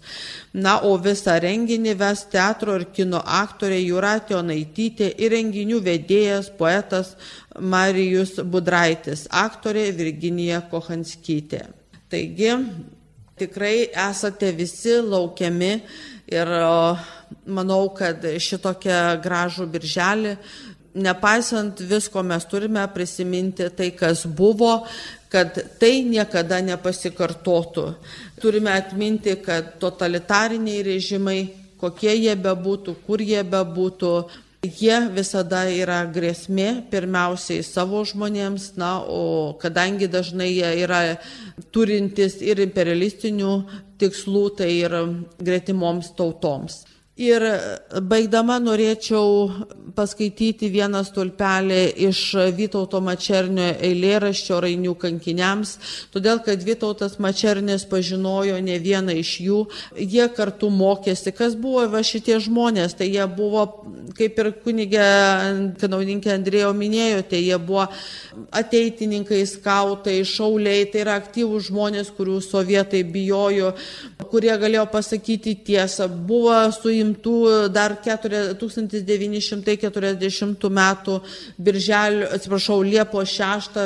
Na, 0.57 0.79
o 0.81 0.95
visą 0.97 1.35
renginį 1.43 1.93
ves 1.99 2.23
teatro 2.31 2.77
ir 2.79 2.87
kino 2.95 3.19
aktorė 3.21 3.77
Juratė 3.83 4.39
Onaitytė 4.39 5.11
ir 5.21 5.35
renginių 5.35 5.81
vedėjas, 5.85 6.49
poetas 6.57 7.13
Marijus 7.59 8.37
Budraitis, 8.45 9.25
aktorė 9.33 9.89
Virginija 9.95 10.61
Kohanskytė. 10.71 11.63
Taigi, 12.11 12.53
tikrai 13.37 13.89
esate 13.91 14.51
visi 14.55 14.97
laukiami 15.01 15.73
ir 16.31 16.53
manau, 17.47 17.83
kad 17.95 18.23
šitokią 18.23 19.01
gražų 19.23 19.67
birželį, 19.73 20.33
nepaisant 20.97 21.81
visko, 21.85 22.23
mes 22.25 22.45
turime 22.49 22.83
prisiminti 22.93 23.69
tai, 23.75 23.91
kas 23.97 24.25
buvo, 24.25 24.79
kad 25.29 25.59
tai 25.79 26.01
niekada 26.07 26.59
nepasikartotų. 26.65 27.85
Turime 28.41 28.73
atminti, 28.73 29.35
kad 29.43 29.75
totalitariniai 29.81 30.83
režimai, 30.87 31.39
kokie 31.77 32.13
jie 32.15 32.33
bebūtų, 32.39 32.95
kur 33.05 33.21
jie 33.21 33.43
bebūtų, 33.45 34.13
Jie 34.65 34.95
visada 35.13 35.67
yra 35.69 35.99
grėsmė 36.09 36.89
pirmiausiai 36.89 37.61
savo 37.61 38.01
žmonėms, 38.09 38.71
na, 38.81 38.97
o 39.05 39.53
kadangi 39.61 40.09
dažnai 40.09 40.49
jie 40.49 40.71
yra 40.81 41.01
turintis 41.71 42.39
ir 42.41 42.63
imperialistinių 42.65 43.51
tikslų, 44.01 44.43
tai 44.57 44.71
ir 44.79 44.95
gretimoms 45.37 46.09
tautoms. 46.17 46.81
Ir 47.17 47.41
baigdama 48.05 48.59
norėčiau 48.61 49.47
paskaityti 49.97 50.67
vieną 50.69 50.99
stulpelį 51.01 51.79
iš 52.05 52.19
Vytauto 52.53 52.99
Mačernio 53.01 53.71
eilėraščio 53.87 54.59
Rainių 54.61 54.93
kankiniams, 55.01 55.71
todėl 56.13 56.43
kad 56.45 56.61
Vytautas 56.61 57.17
Mačernis 57.17 57.87
pažinojo 57.89 58.59
ne 58.61 58.77
vieną 58.83 59.15
iš 59.17 59.31
jų, 59.41 59.63
jie 59.97 60.27
kartu 60.37 60.69
mokėsi, 60.69 61.33
kas 61.33 61.55
buvo 61.57 61.87
va 61.89 62.03
šitie 62.05 62.37
žmonės, 62.45 62.93
tai 62.99 63.09
jie 63.09 63.25
buvo, 63.25 63.65
kaip 64.19 64.37
ir 64.37 64.51
kunigė 64.61 65.09
kanauninkė 65.81 66.35
Andrėjo 66.35 66.69
minėjote, 66.77 67.41
jie 67.41 67.57
buvo 67.57 67.87
ateitininkai, 68.53 69.41
skautai, 69.49 70.19
šauliai, 70.21 70.85
tai 70.93 71.01
yra 71.07 71.17
aktyvūs 71.23 71.71
žmonės, 71.71 72.13
kurių 72.13 72.37
sovietai 72.45 73.01
bijojo, 73.09 73.73
kurie 74.31 74.55
galėjo 74.59 74.85
pasakyti 74.91 75.55
tiesą, 75.67 76.07
buvo 76.27 76.71
suimtų 76.75 77.37
dar 77.73 77.91
1940 78.03 80.69
metų 80.79 81.13
birželio, 81.57 82.27
atsiprašau, 82.37 82.83
Liepos 82.87 83.29
6, 83.35 83.77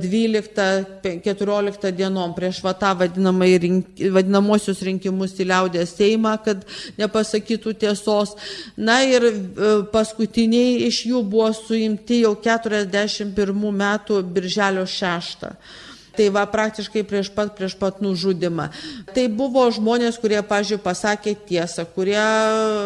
12, 0.00 1.20
14 1.24 1.92
dienom 1.96 2.34
prieš 2.36 2.56
va 2.64 2.72
tą 2.78 2.90
rink, 2.98 3.86
vadinamosius 4.14 4.82
rinkimus 4.86 5.32
į 5.38 5.44
liaudės 5.50 5.88
Seimą, 5.96 6.34
kad 6.44 6.58
nepasakytų 6.98 7.70
tiesos. 7.84 8.28
Na 8.76 9.02
ir 9.06 9.22
e, 9.24 9.32
paskutiniai 9.92 10.70
iš 10.88 10.96
jų 11.10 11.18
buvo 11.28 11.52
suimti 11.56 12.16
jau 12.22 12.34
41 12.36 13.34
metų 13.80 14.14
birželio 14.34 14.86
6. 14.86 15.46
Tai 16.14 16.28
va 16.34 16.44
praktiškai 16.50 17.02
prieš 17.08 17.30
pat, 17.34 17.54
prieš 17.58 17.74
pat 17.78 18.00
nužudimą. 18.04 18.68
Tai 19.14 19.24
buvo 19.34 19.64
žmonės, 19.74 20.18
kurie, 20.22 20.38
pažiūrėjau, 20.46 20.82
pasakė 20.84 21.34
tiesą, 21.48 21.86
kurie 21.96 22.20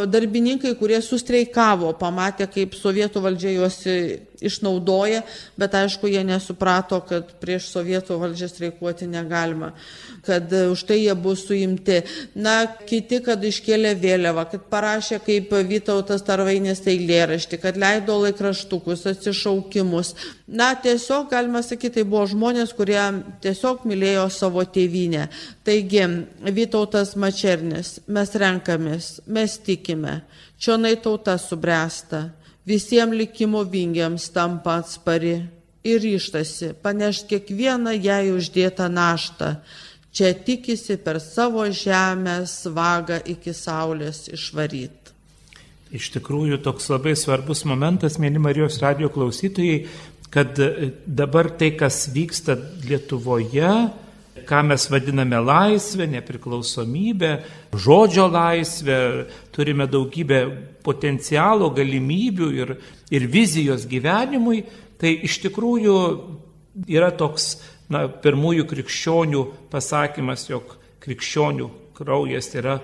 darbininkai, 0.08 0.74
kurie 0.80 1.02
sustreikavo, 1.04 1.92
pamatė, 2.00 2.48
kaip 2.52 2.76
sovietų 2.78 3.24
valdžia 3.24 3.54
juos 3.58 3.82
išnaudoja, 4.40 5.22
bet 5.58 5.74
aišku, 5.74 6.08
jie 6.10 6.22
nesuprato, 6.26 7.00
kad 7.06 7.32
prieš 7.42 7.68
sovietų 7.72 8.18
valdžią 8.20 8.48
streikuoti 8.50 9.08
negalima, 9.10 9.72
kad 10.26 10.52
už 10.52 10.84
tai 10.88 11.00
jie 11.02 11.14
bus 11.18 11.44
suimti. 11.48 12.00
Na, 12.38 12.60
kiti, 12.88 13.20
kad 13.24 13.42
iškėlė 13.44 13.94
vėliavą, 13.98 14.46
kad 14.52 14.68
parašė 14.70 15.20
kaip 15.24 15.54
Vytautas 15.68 16.22
Tarvainės 16.26 16.84
eilėraštį, 16.86 17.60
kad 17.62 17.78
leido 17.80 18.18
laikraštukus, 18.22 19.06
atsišaukimus. 19.10 20.14
Na, 20.46 20.70
tiesiog, 20.78 21.28
galima 21.32 21.62
sakyti, 21.64 21.98
tai 21.98 22.06
buvo 22.08 22.24
žmonės, 22.30 22.72
kurie 22.76 23.00
tiesiog 23.44 23.86
mylėjo 23.88 24.28
savo 24.32 24.64
tėvynę. 24.64 25.28
Taigi, 25.66 26.04
Vytautas 26.54 27.16
Mačernis, 27.18 27.98
mes 28.06 28.34
renkamės, 28.38 29.12
mes 29.26 29.58
tikime, 29.64 30.20
čionai 30.60 30.96
tauta 31.02 31.38
subręsta 31.40 32.28
visiems 32.68 33.16
likimo 33.16 33.62
vingiams 33.64 34.28
tampa 34.34 34.78
atspari 34.82 35.36
ir 35.84 36.00
ryštasi 36.02 36.74
panešti 36.82 37.28
kiekvieną 37.32 37.94
jai 37.96 38.30
uždėtą 38.34 38.88
naštą. 38.92 39.54
Čia 40.12 40.32
tikisi 40.34 40.96
per 40.98 41.20
savo 41.22 41.62
žemės 41.68 42.64
vagą 42.74 43.20
iki 43.28 43.52
saulės 43.54 44.26
išvaryti. 44.32 45.14
Iš 45.94 46.10
tikrųjų, 46.16 46.58
toks 46.64 46.88
labai 46.92 47.14
svarbus 47.16 47.62
momentas, 47.68 48.18
mėly 48.20 48.40
Marijos 48.42 48.80
radio 48.82 49.08
klausytojai, 49.12 49.86
kad 50.32 50.58
dabar 51.06 51.48
tai, 51.56 51.70
kas 51.80 52.08
vyksta 52.12 52.58
Lietuvoje, 52.84 53.70
ką 54.46 54.62
mes 54.68 54.86
vadiname 54.90 55.40
laisvę, 55.42 56.06
nepriklausomybę, 56.12 57.32
žodžio 57.72 58.28
laisvę, 58.30 58.98
turime 59.54 59.88
daugybę 59.90 60.42
potencialo, 60.86 61.70
galimybių 61.74 62.50
ir, 62.56 62.76
ir 63.10 63.26
vizijos 63.32 63.86
gyvenimui, 63.90 64.62
tai 64.98 65.14
iš 65.26 65.40
tikrųjų 65.46 65.96
yra 66.90 67.10
toks 67.16 67.56
na, 67.90 68.06
pirmųjų 68.08 68.68
krikščionių 68.68 69.44
pasakymas, 69.72 70.48
jog 70.50 70.76
krikščionių 71.04 71.68
kraujas 71.98 72.52
yra 72.58 72.78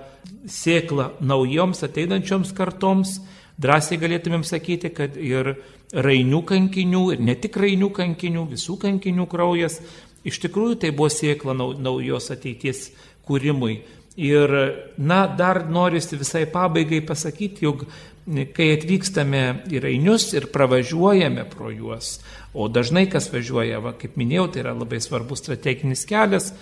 sėkla 0.49 1.13
naujoms 1.23 1.85
ateinančioms 1.87 2.51
kartoms. 2.55 3.19
Drąsiai 3.55 3.99
galėtumėm 4.01 4.43
sakyti, 4.43 4.89
kad 4.91 5.15
ir 5.15 5.53
rainių 5.95 6.41
kankinių, 6.49 7.03
ir 7.13 7.21
ne 7.23 7.37
tik 7.39 7.55
rainių 7.61 7.87
kankinių, 7.95 8.43
visų 8.51 8.75
kankinių 8.81 9.27
kraujas 9.31 9.79
Iš 10.25 10.41
tikrųjų 10.47 10.79
tai 10.81 10.91
buvo 10.95 11.11
sėkla 11.13 11.53
naujos 11.57 12.31
ateities 12.33 12.89
kūrimui. 13.27 13.79
Ir, 14.15 14.51
na, 14.97 15.25
dar 15.27 15.65
norisi 15.67 16.15
visai 16.15 16.45
pabaigai 16.47 17.01
pasakyti, 17.03 17.65
jog 17.67 17.83
kai 18.25 18.71
atvykstame 18.73 19.41
į 19.69 19.81
Rainius 19.83 20.31
ir 20.33 20.47
pravažiuojame 20.53 21.43
pro 21.51 21.69
juos, 21.69 22.15
o 22.57 22.65
dažnai 22.71 23.05
kas 23.11 23.27
važiuoja, 23.33 23.81
va, 23.83 23.93
kaip 23.99 24.15
minėjau, 24.17 24.47
tai 24.53 24.63
yra 24.63 24.73
labai 24.73 25.01
svarbus 25.03 25.43
strateginis 25.43 26.07
kelias, 26.09 26.53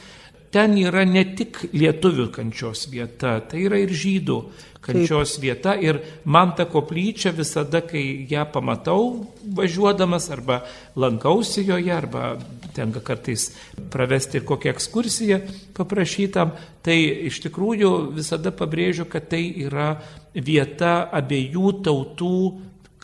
ten 0.53 0.75
yra 0.77 1.05
ne 1.07 1.23
tik 1.37 1.61
lietuvių 1.73 2.27
kančios 2.33 2.87
vieta, 2.91 3.37
tai 3.47 3.63
yra 3.69 3.79
ir 3.81 3.93
žydų 3.95 4.39
kančios 4.83 5.37
Taip. 5.37 5.45
vieta. 5.45 5.73
Ir 5.79 6.01
man 6.25 6.53
ta 6.57 6.67
koplyčia 6.69 7.31
visada, 7.33 7.81
kai 7.87 8.27
ją 8.29 8.43
pamatau 8.53 9.25
važiuodamas 9.57 10.29
arba 10.35 10.61
lankausi 10.99 11.63
joje, 11.65 11.93
arba 11.95 12.35
tenka 12.75 13.01
kartais 13.05 13.49
pravesti 13.93 14.39
ir 14.39 14.45
kokią 14.49 14.73
ekskursiją 14.73 15.39
paprašytam, 15.77 16.53
tai 16.85 16.97
iš 17.29 17.41
tikrųjų 17.45 17.93
visada 18.17 18.53
pabrėžiu, 18.55 19.07
kad 19.09 19.29
tai 19.31 19.45
yra 19.65 19.95
vieta 20.33 21.03
abiejų 21.13 21.73
tautų 21.85 22.37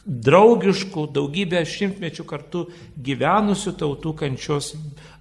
draugiškų, 0.09 1.05
daugybę 1.13 1.61
šimtmečių 1.67 2.26
kartu 2.26 2.65
gyvenusių 2.97 3.76
tautų 3.78 4.15
kančios 4.24 4.72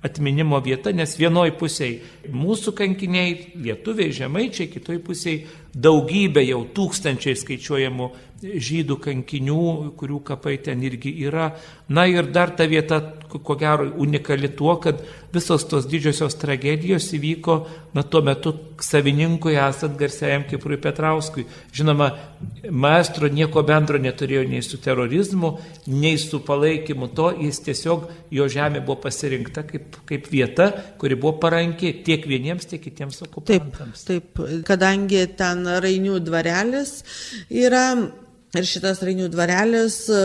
atminimo 0.04 0.60
vieta, 0.62 0.92
nes 0.94 1.16
vienoj 1.18 1.52
pusėje 1.58 2.30
mūsų 2.30 2.74
kankiniai, 2.78 3.34
lietuviai, 3.58 4.14
žemaičiai, 4.14 4.70
kitoj 4.70 5.00
pusėje 5.06 5.46
daugybė 5.74 6.42
jau 6.46 6.62
tūkstančiai 6.74 7.36
skaičiuojamų 7.38 8.08
žydų 8.38 8.96
kankinių, 9.02 9.62
kurių 9.98 10.20
kapai 10.26 10.56
ten 10.62 10.82
irgi 10.86 11.10
yra. 11.26 11.50
Na 11.90 12.04
ir 12.06 12.28
dar 12.30 12.52
ta 12.54 12.68
vieta, 12.70 13.00
ko 13.28 13.56
gero, 13.58 13.88
unikali 13.98 14.50
tuo, 14.54 14.76
kad 14.78 15.00
visos 15.34 15.66
tos 15.68 15.88
didžiosios 15.90 16.38
tragedijos 16.38 17.10
įvyko, 17.18 17.56
na 17.98 18.04
tuo 18.06 18.22
metu 18.22 18.54
savininkui 18.80 19.56
esant 19.58 19.98
garsiajam 19.98 20.46
Kiprui 20.48 20.78
Petrauskui. 20.80 21.48
Žinoma, 21.74 22.12
maestro 22.70 23.28
nieko 23.32 23.64
bendro 23.66 23.98
neturėjo 23.98 24.46
nei 24.48 24.62
su 24.62 24.78
terorizmu, 24.82 25.56
nei 25.90 26.14
su 26.22 26.40
palaikymu 26.46 27.10
to, 27.18 27.32
jis 27.42 27.62
tiesiog 27.66 28.06
jo 28.38 28.46
žemė 28.46 28.84
buvo 28.86 29.00
pasirinkta 29.08 29.66
kaip, 29.66 29.87
kaip 30.08 30.28
vieta, 30.32 30.70
kuri 31.00 31.16
buvo 31.18 31.36
paranki 31.42 31.92
tiek 32.06 32.24
vieniems, 32.28 32.68
tiek 32.70 32.82
kitiems 32.82 33.22
okupantams. 33.26 34.06
Taip, 34.08 34.30
taip, 34.36 34.64
kadangi 34.68 35.24
ten 35.38 35.66
Rainių 35.84 36.18
dvarelis 36.24 36.98
yra 37.48 37.84
Ir 38.56 38.64
šitas 38.64 39.02
Rainių 39.04 39.26
dvarelis 39.28 39.96
e, 40.08 40.18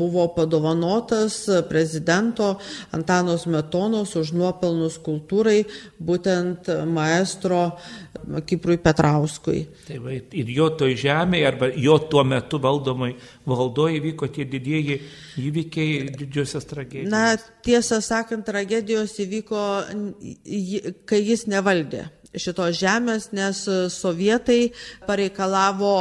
buvo 0.00 0.22
padovanotas 0.32 1.34
prezidento 1.68 2.54
Antanos 2.96 3.44
Metonos 3.44 4.14
už 4.16 4.32
nuopelnus 4.32 4.96
kultūrai, 5.04 5.66
būtent 6.00 6.70
maestro 6.88 7.66
Kiprui 8.48 8.78
Petrauskui. 8.80 9.66
Tai 9.84 10.00
va, 10.00 10.16
ir 10.16 10.52
jo 10.56 10.70
toj 10.80 10.96
žemėje, 10.96 11.48
arba 11.50 11.68
jo 11.76 11.98
tuo 12.08 12.24
metu 12.24 12.56
valdomai 12.62 13.12
valdoje 13.48 14.00
vyko 14.04 14.30
tie 14.32 14.48
didieji 14.48 15.02
įvykiai, 15.44 16.08
didžiosios 16.16 16.68
tragedijos. 16.68 17.12
Na, 17.12 17.36
tiesą 17.64 18.00
sakant, 18.04 18.48
tragedijos 18.48 19.12
įvyko, 19.20 19.64
kai 21.08 21.20
jis 21.20 21.44
nevaldė 21.52 22.06
šitos 22.40 22.78
žemės, 22.78 23.30
nes 23.36 23.60
sovietai 23.94 24.70
pareikalavo 25.06 25.94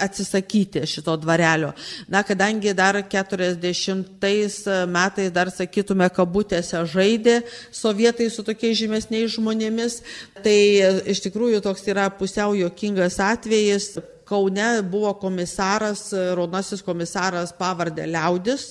atsisakyti 0.00 0.86
šito 0.86 1.16
dvarelio. 1.20 1.72
Na, 2.08 2.22
kadangi 2.22 2.74
dar 2.74 2.96
40 3.02 4.86
metais, 4.88 5.32
dar 5.34 5.50
sakytume, 5.52 6.08
kabutėse 6.14 6.80
žaidė 6.88 7.42
sovietai 7.74 8.30
su 8.32 8.44
tokiais 8.46 8.78
žymesniais 8.80 9.36
žmonėmis, 9.36 10.00
tai 10.44 10.58
iš 11.12 11.22
tikrųjų 11.28 11.62
toks 11.64 11.86
yra 11.92 12.08
pusiau 12.16 12.56
jokingas 12.58 13.20
atvejis. 13.22 13.94
Kaune 14.32 14.66
buvo 14.88 15.10
komisaras, 15.20 16.06
raudonasis 16.14 16.80
komisaras 16.86 17.50
pavardė 17.52 18.06
Liaudis 18.08 18.70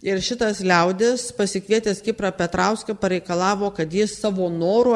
Ir 0.00 0.16
šitas 0.24 0.62
liaudis 0.64 1.26
pasikvietęs 1.36 1.98
Kiprą 2.00 2.30
Petrauską 2.32 2.94
pareikalavo, 2.96 3.68
kad 3.76 3.92
jis 3.92 4.14
savo 4.22 4.46
norų 4.48 4.94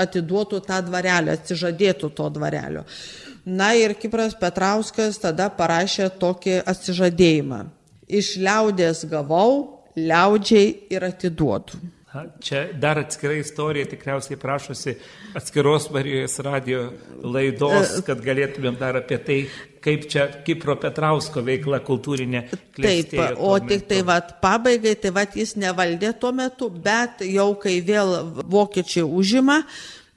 atiduotų 0.00 0.62
tą 0.64 0.78
dvarelį, 0.86 1.34
atsižadėtų 1.36 2.08
to 2.16 2.30
dvarelio. 2.32 2.86
Na 3.44 3.74
ir 3.76 3.92
Kipras 4.00 4.32
Petrauskas 4.36 5.20
tada 5.20 5.50
parašė 5.52 6.08
tokį 6.20 6.62
atsižadėjimą. 6.68 7.60
Iš 8.08 8.38
liaudės 8.40 9.04
gavau, 9.08 9.84
liaudžiai 9.96 10.72
ir 10.96 11.04
atiduodu. 11.04 11.76
Čia 12.40 12.62
dar 12.72 12.96
atskira 13.02 13.34
istorija, 13.36 13.84
tikriausiai 13.90 14.38
prašosi 14.40 14.94
atskiros 15.36 15.90
Marijos 15.92 16.38
radio 16.40 16.86
laidos, 17.20 17.98
kad 18.06 18.24
galėtumėm 18.24 18.78
dar 18.80 18.96
apie 19.02 19.18
tai, 19.26 19.36
kaip 19.88 20.08
čia 20.12 20.26
Kipro 20.44 20.76
Petrausko 20.80 21.42
veikla 21.44 21.80
kultūrinė. 21.84 22.44
Taip, 22.78 23.14
o 23.40 23.54
tik 23.64 23.86
tai 23.90 24.02
vat, 24.06 24.36
pabaigai, 24.42 24.94
tai 25.00 25.12
vat, 25.16 25.36
jis 25.38 25.56
nevaldė 25.60 26.12
tuo 26.20 26.32
metu, 26.36 26.68
bet 26.68 27.24
jau 27.26 27.50
kai 27.60 27.78
vėl 27.84 28.14
vokiečiai 28.48 29.06
užima, 29.06 29.62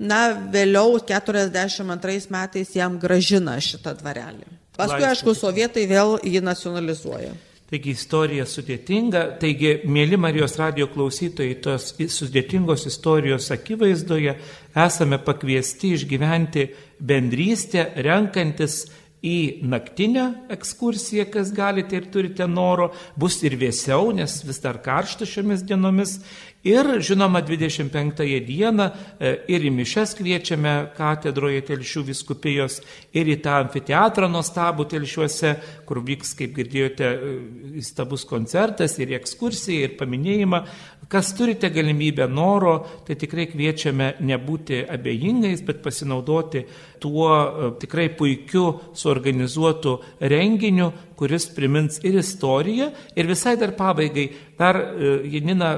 na, 0.02 0.24
vėliau 0.54 1.00
42 1.08 2.32
metais 2.34 2.76
jam 2.76 2.98
gražina 3.00 3.60
šitą 3.62 3.96
dvarelį. 4.02 4.50
Paskui, 4.78 5.06
aišku, 5.06 5.36
sovietai 5.38 5.86
vėl 5.90 6.18
jį 6.26 6.42
nacionalizuoja. 6.44 7.34
Taigi 7.72 7.94
istorija 7.96 8.44
sudėtinga, 8.50 9.20
taigi, 9.40 9.78
mėly 9.88 10.18
Marijos 10.20 10.58
radio 10.60 10.90
klausytojai, 10.92 11.54
tos 11.64 11.94
sudėtingos 12.18 12.84
istorijos 12.90 13.48
akivaizdoje 13.56 14.34
esame 14.76 15.22
pakviesti 15.24 15.94
išgyventi 15.96 16.66
bendrystę, 17.00 17.86
renkantis 18.04 18.82
į 19.22 19.62
naktinę 19.70 20.26
ekskursiją, 20.54 21.28
kas 21.34 21.52
galite 21.54 22.00
ir 22.00 22.08
turite 22.14 22.48
noro, 22.50 22.90
bus 23.20 23.38
ir 23.46 23.54
vėsiau, 23.62 24.10
nes 24.18 24.40
vis 24.48 24.62
dar 24.64 24.82
karšta 24.82 25.28
šiomis 25.30 25.62
dienomis, 25.68 26.18
Ir 26.64 26.86
žinoma, 27.02 27.42
25 27.42 28.22
dieną 28.46 28.86
e, 29.18 29.32
ir 29.50 29.64
į 29.66 29.72
mišes 29.74 30.12
kviečiame 30.20 30.74
katedroje 30.94 31.64
Telšių 31.66 32.04
viskupijos 32.12 32.76
ir 33.18 33.32
į 33.34 33.40
tą 33.42 33.56
amfiteatrą 33.64 34.30
nuostabų 34.30 34.86
Telšiuose, 34.92 35.56
kur 35.90 36.04
vyks, 36.06 36.36
kaip 36.38 36.54
girdėjote, 36.60 37.10
e, 37.10 37.34
įstabus 37.82 38.28
koncertas 38.30 39.00
ir 39.02 39.16
ekskursija 39.18 39.88
ir 39.88 39.98
paminėjimą. 39.98 40.62
Kas 41.10 41.34
turite 41.34 41.72
galimybę 41.74 42.30
noro, 42.30 42.76
tai 43.08 43.18
tikrai 43.20 43.48
kviečiame 43.50 44.14
nebūti 44.22 44.84
abejingais, 44.86 45.66
bet 45.66 45.82
pasinaudoti 45.82 46.62
tuo 47.02 47.32
e, 47.34 47.72
tikrai 47.82 48.12
puikiu 48.14 48.68
suorganizuotu 48.94 49.98
renginiu, 50.22 50.94
kuris 51.22 51.46
primins 51.54 52.00
ir 52.02 52.16
istoriją, 52.18 52.88
ir 53.14 53.28
visai 53.30 53.54
dar 53.62 53.76
pabaigai, 53.78 54.24
dar 54.58 54.80
e, 54.82 55.12
Janina 55.30 55.70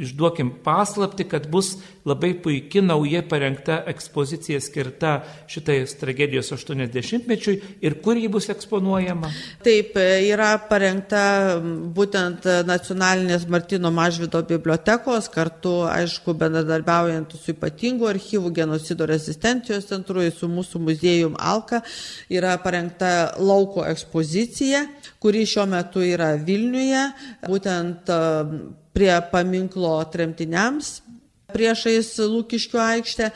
išduokim 0.00 0.50
paslapti, 0.64 1.28
kad 1.30 1.46
bus 1.50 1.76
labai 2.08 2.32
puikia 2.42 2.82
nauja 2.82 3.20
parengta 3.28 3.76
ekspozicija 3.92 4.58
skirta 4.64 5.12
šitai 5.50 5.76
tragedijos 6.00 6.50
80-mečiui 6.56 7.60
ir 7.86 7.98
kur 8.02 8.18
ji 8.18 8.26
bus 8.32 8.48
eksponuojama. 8.50 9.30
Taip, 9.62 9.94
e, 9.94 10.08
yra 10.32 10.56
parengta 10.70 11.22
būtent 11.94 12.48
nacionalinės 12.66 13.46
Martino 13.50 13.94
Mažvido 13.94 14.42
bibliotekos, 14.50 15.30
kartu, 15.30 15.84
aišku, 15.86 16.34
bendradarbiaujant 16.40 17.38
su 17.38 17.54
ypatingu 17.54 18.10
archyvu 18.10 18.50
genocido 18.58 19.06
rezistencijos 19.06 19.86
centru, 19.86 20.26
su 20.34 20.50
mūsų 20.50 20.82
muziejum 20.82 21.38
Alka, 21.38 21.84
yra 22.26 22.58
parengta 22.58 23.36
lauko 23.38 23.86
ekspozicija, 23.86 24.79
kuri 25.20 25.44
šiuo 25.46 25.66
metu 25.68 26.02
yra 26.04 26.32
Vilniuje, 26.40 27.04
būtent 27.46 28.10
prie 28.96 29.14
paminklo 29.32 29.98
tremtiniams 30.12 30.98
priešais 31.50 32.14
Lūkiškių 32.30 32.80
aikštę. 32.84 33.30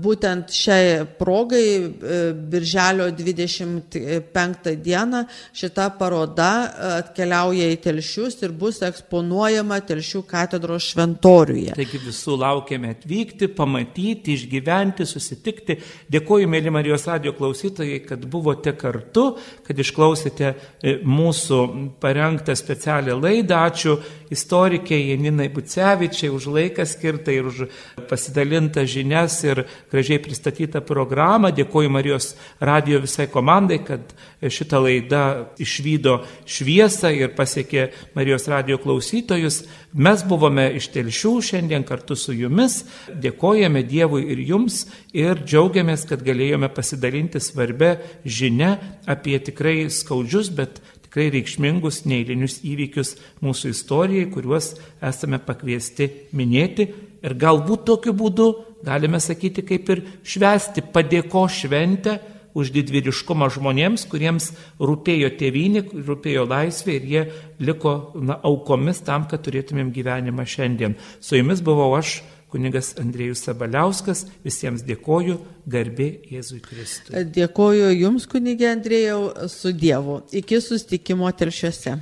Būtent 0.00 0.52
šiai 0.54 1.04
progai, 1.18 1.64
e, 1.80 2.18
birželio 2.52 3.08
25 3.16 4.74
dieną, 4.80 5.24
šita 5.56 5.88
paroda 5.98 6.50
e, 6.60 6.90
atkeliauja 7.00 7.68
į 7.74 7.78
telšius 7.84 8.40
ir 8.44 8.54
bus 8.56 8.80
eksponuojama 8.86 9.80
telšių 9.88 10.22
katedros 10.30 10.90
šventoriuje. 10.92 11.74
Taigi 11.78 12.00
visų 12.04 12.38
laukiame 12.40 12.94
atvykti, 12.94 13.50
pamatyti, 13.56 14.36
išgyventi, 14.38 15.06
susitikti. 15.08 15.78
Dėkuoju, 16.12 16.48
mėly 16.50 16.72
Marijos 16.74 17.08
radio 17.10 17.34
klausytojai, 17.36 18.00
kad 18.06 18.24
buvote 18.30 18.74
kartu, 18.78 19.26
kad 19.66 19.84
išklausėte 19.84 20.52
e, 20.52 20.96
mūsų 21.04 21.60
parengtą 22.02 22.56
specialią 22.58 23.18
laidą. 23.20 23.64
Ačiū 23.70 23.98
istorikė 24.30 24.96
Janinai 25.10 25.48
Bucevičiai 25.52 26.30
už 26.32 26.46
laiką 26.54 26.86
skirtą 26.86 27.34
ir 27.34 27.48
už 27.50 27.64
pasidalintą 28.10 28.84
žinias 28.88 29.40
ir 29.44 29.64
gražiai 29.90 30.20
pristatytą 30.22 30.82
programą. 30.86 31.50
Dėkoju 31.54 31.90
Marijos 31.92 32.34
radio 32.60 33.00
visai 33.02 33.26
komandai, 33.30 33.80
kad 33.84 34.14
šita 34.40 34.80
laida 34.82 35.22
išvydo 35.60 36.20
šviesą 36.48 37.10
ir 37.16 37.34
pasiekė 37.36 37.88
Marijos 38.16 38.48
radio 38.50 38.78
klausytojus. 38.82 39.64
Mes 39.94 40.22
buvome 40.26 40.68
iš 40.78 40.90
telšių 40.94 41.34
šiandien 41.50 41.84
kartu 41.88 42.16
su 42.16 42.34
jumis. 42.36 42.84
Dėkojame 43.10 43.82
Dievui 43.86 44.22
ir 44.30 44.44
jums 44.52 44.84
ir 45.16 45.42
džiaugiamės, 45.42 46.06
kad 46.08 46.22
galėjome 46.26 46.70
pasidalinti 46.74 47.42
svarbę 47.42 47.96
žinę 48.24 48.76
apie 49.10 49.38
tikrai 49.42 49.90
skaudžius, 49.90 50.52
bet 50.54 50.80
tikrai 51.10 51.32
reikšmingus 51.34 52.04
neįlinius 52.06 52.60
įvykius 52.62 53.16
mūsų 53.42 53.74
istorijai, 53.74 54.28
kuriuos 54.30 54.76
esame 55.02 55.40
pakviesti 55.42 56.06
minėti 56.38 56.86
ir 57.26 57.34
galbūt 57.34 57.82
tokiu 57.88 58.14
būdu 58.16 58.46
galime 58.86 59.20
sakyti 59.20 59.64
kaip 59.66 59.88
ir 59.94 60.04
švesti 60.24 60.84
padėko 60.94 61.46
šventę 61.50 62.18
už 62.54 62.72
didvyriškumą 62.74 63.46
žmonėms, 63.54 64.06
kuriems 64.10 64.50
rūpėjo 64.82 65.30
tėvynė, 65.38 65.84
rūpėjo 66.06 66.46
laisvė 66.50 66.96
ir 66.98 67.06
jie 67.12 67.22
liko 67.62 67.94
na, 68.18 68.40
aukomis 68.46 69.02
tam, 69.06 69.28
kad 69.30 69.44
turėtumėm 69.46 69.92
gyvenimą 69.94 70.46
šiandien. 70.48 70.96
Su 71.22 71.38
jumis 71.38 71.62
buvau 71.62 71.92
aš, 71.98 72.20
kunigas 72.50 72.96
Andrėjus 72.98 73.44
Sabaliauskas, 73.46 74.24
visiems 74.42 74.82
dėkoju, 74.86 75.38
garbė 75.70 76.08
Jėzui 76.32 76.58
Kristui. 76.64 77.22
Dėkoju 77.36 77.92
Jums, 77.94 78.26
kunigė 78.30 78.72
Andrėjau, 78.72 79.20
su 79.52 79.70
Dievu. 79.70 80.20
Iki 80.34 80.58
sustikimo 80.64 81.30
telšiuose. 81.30 81.94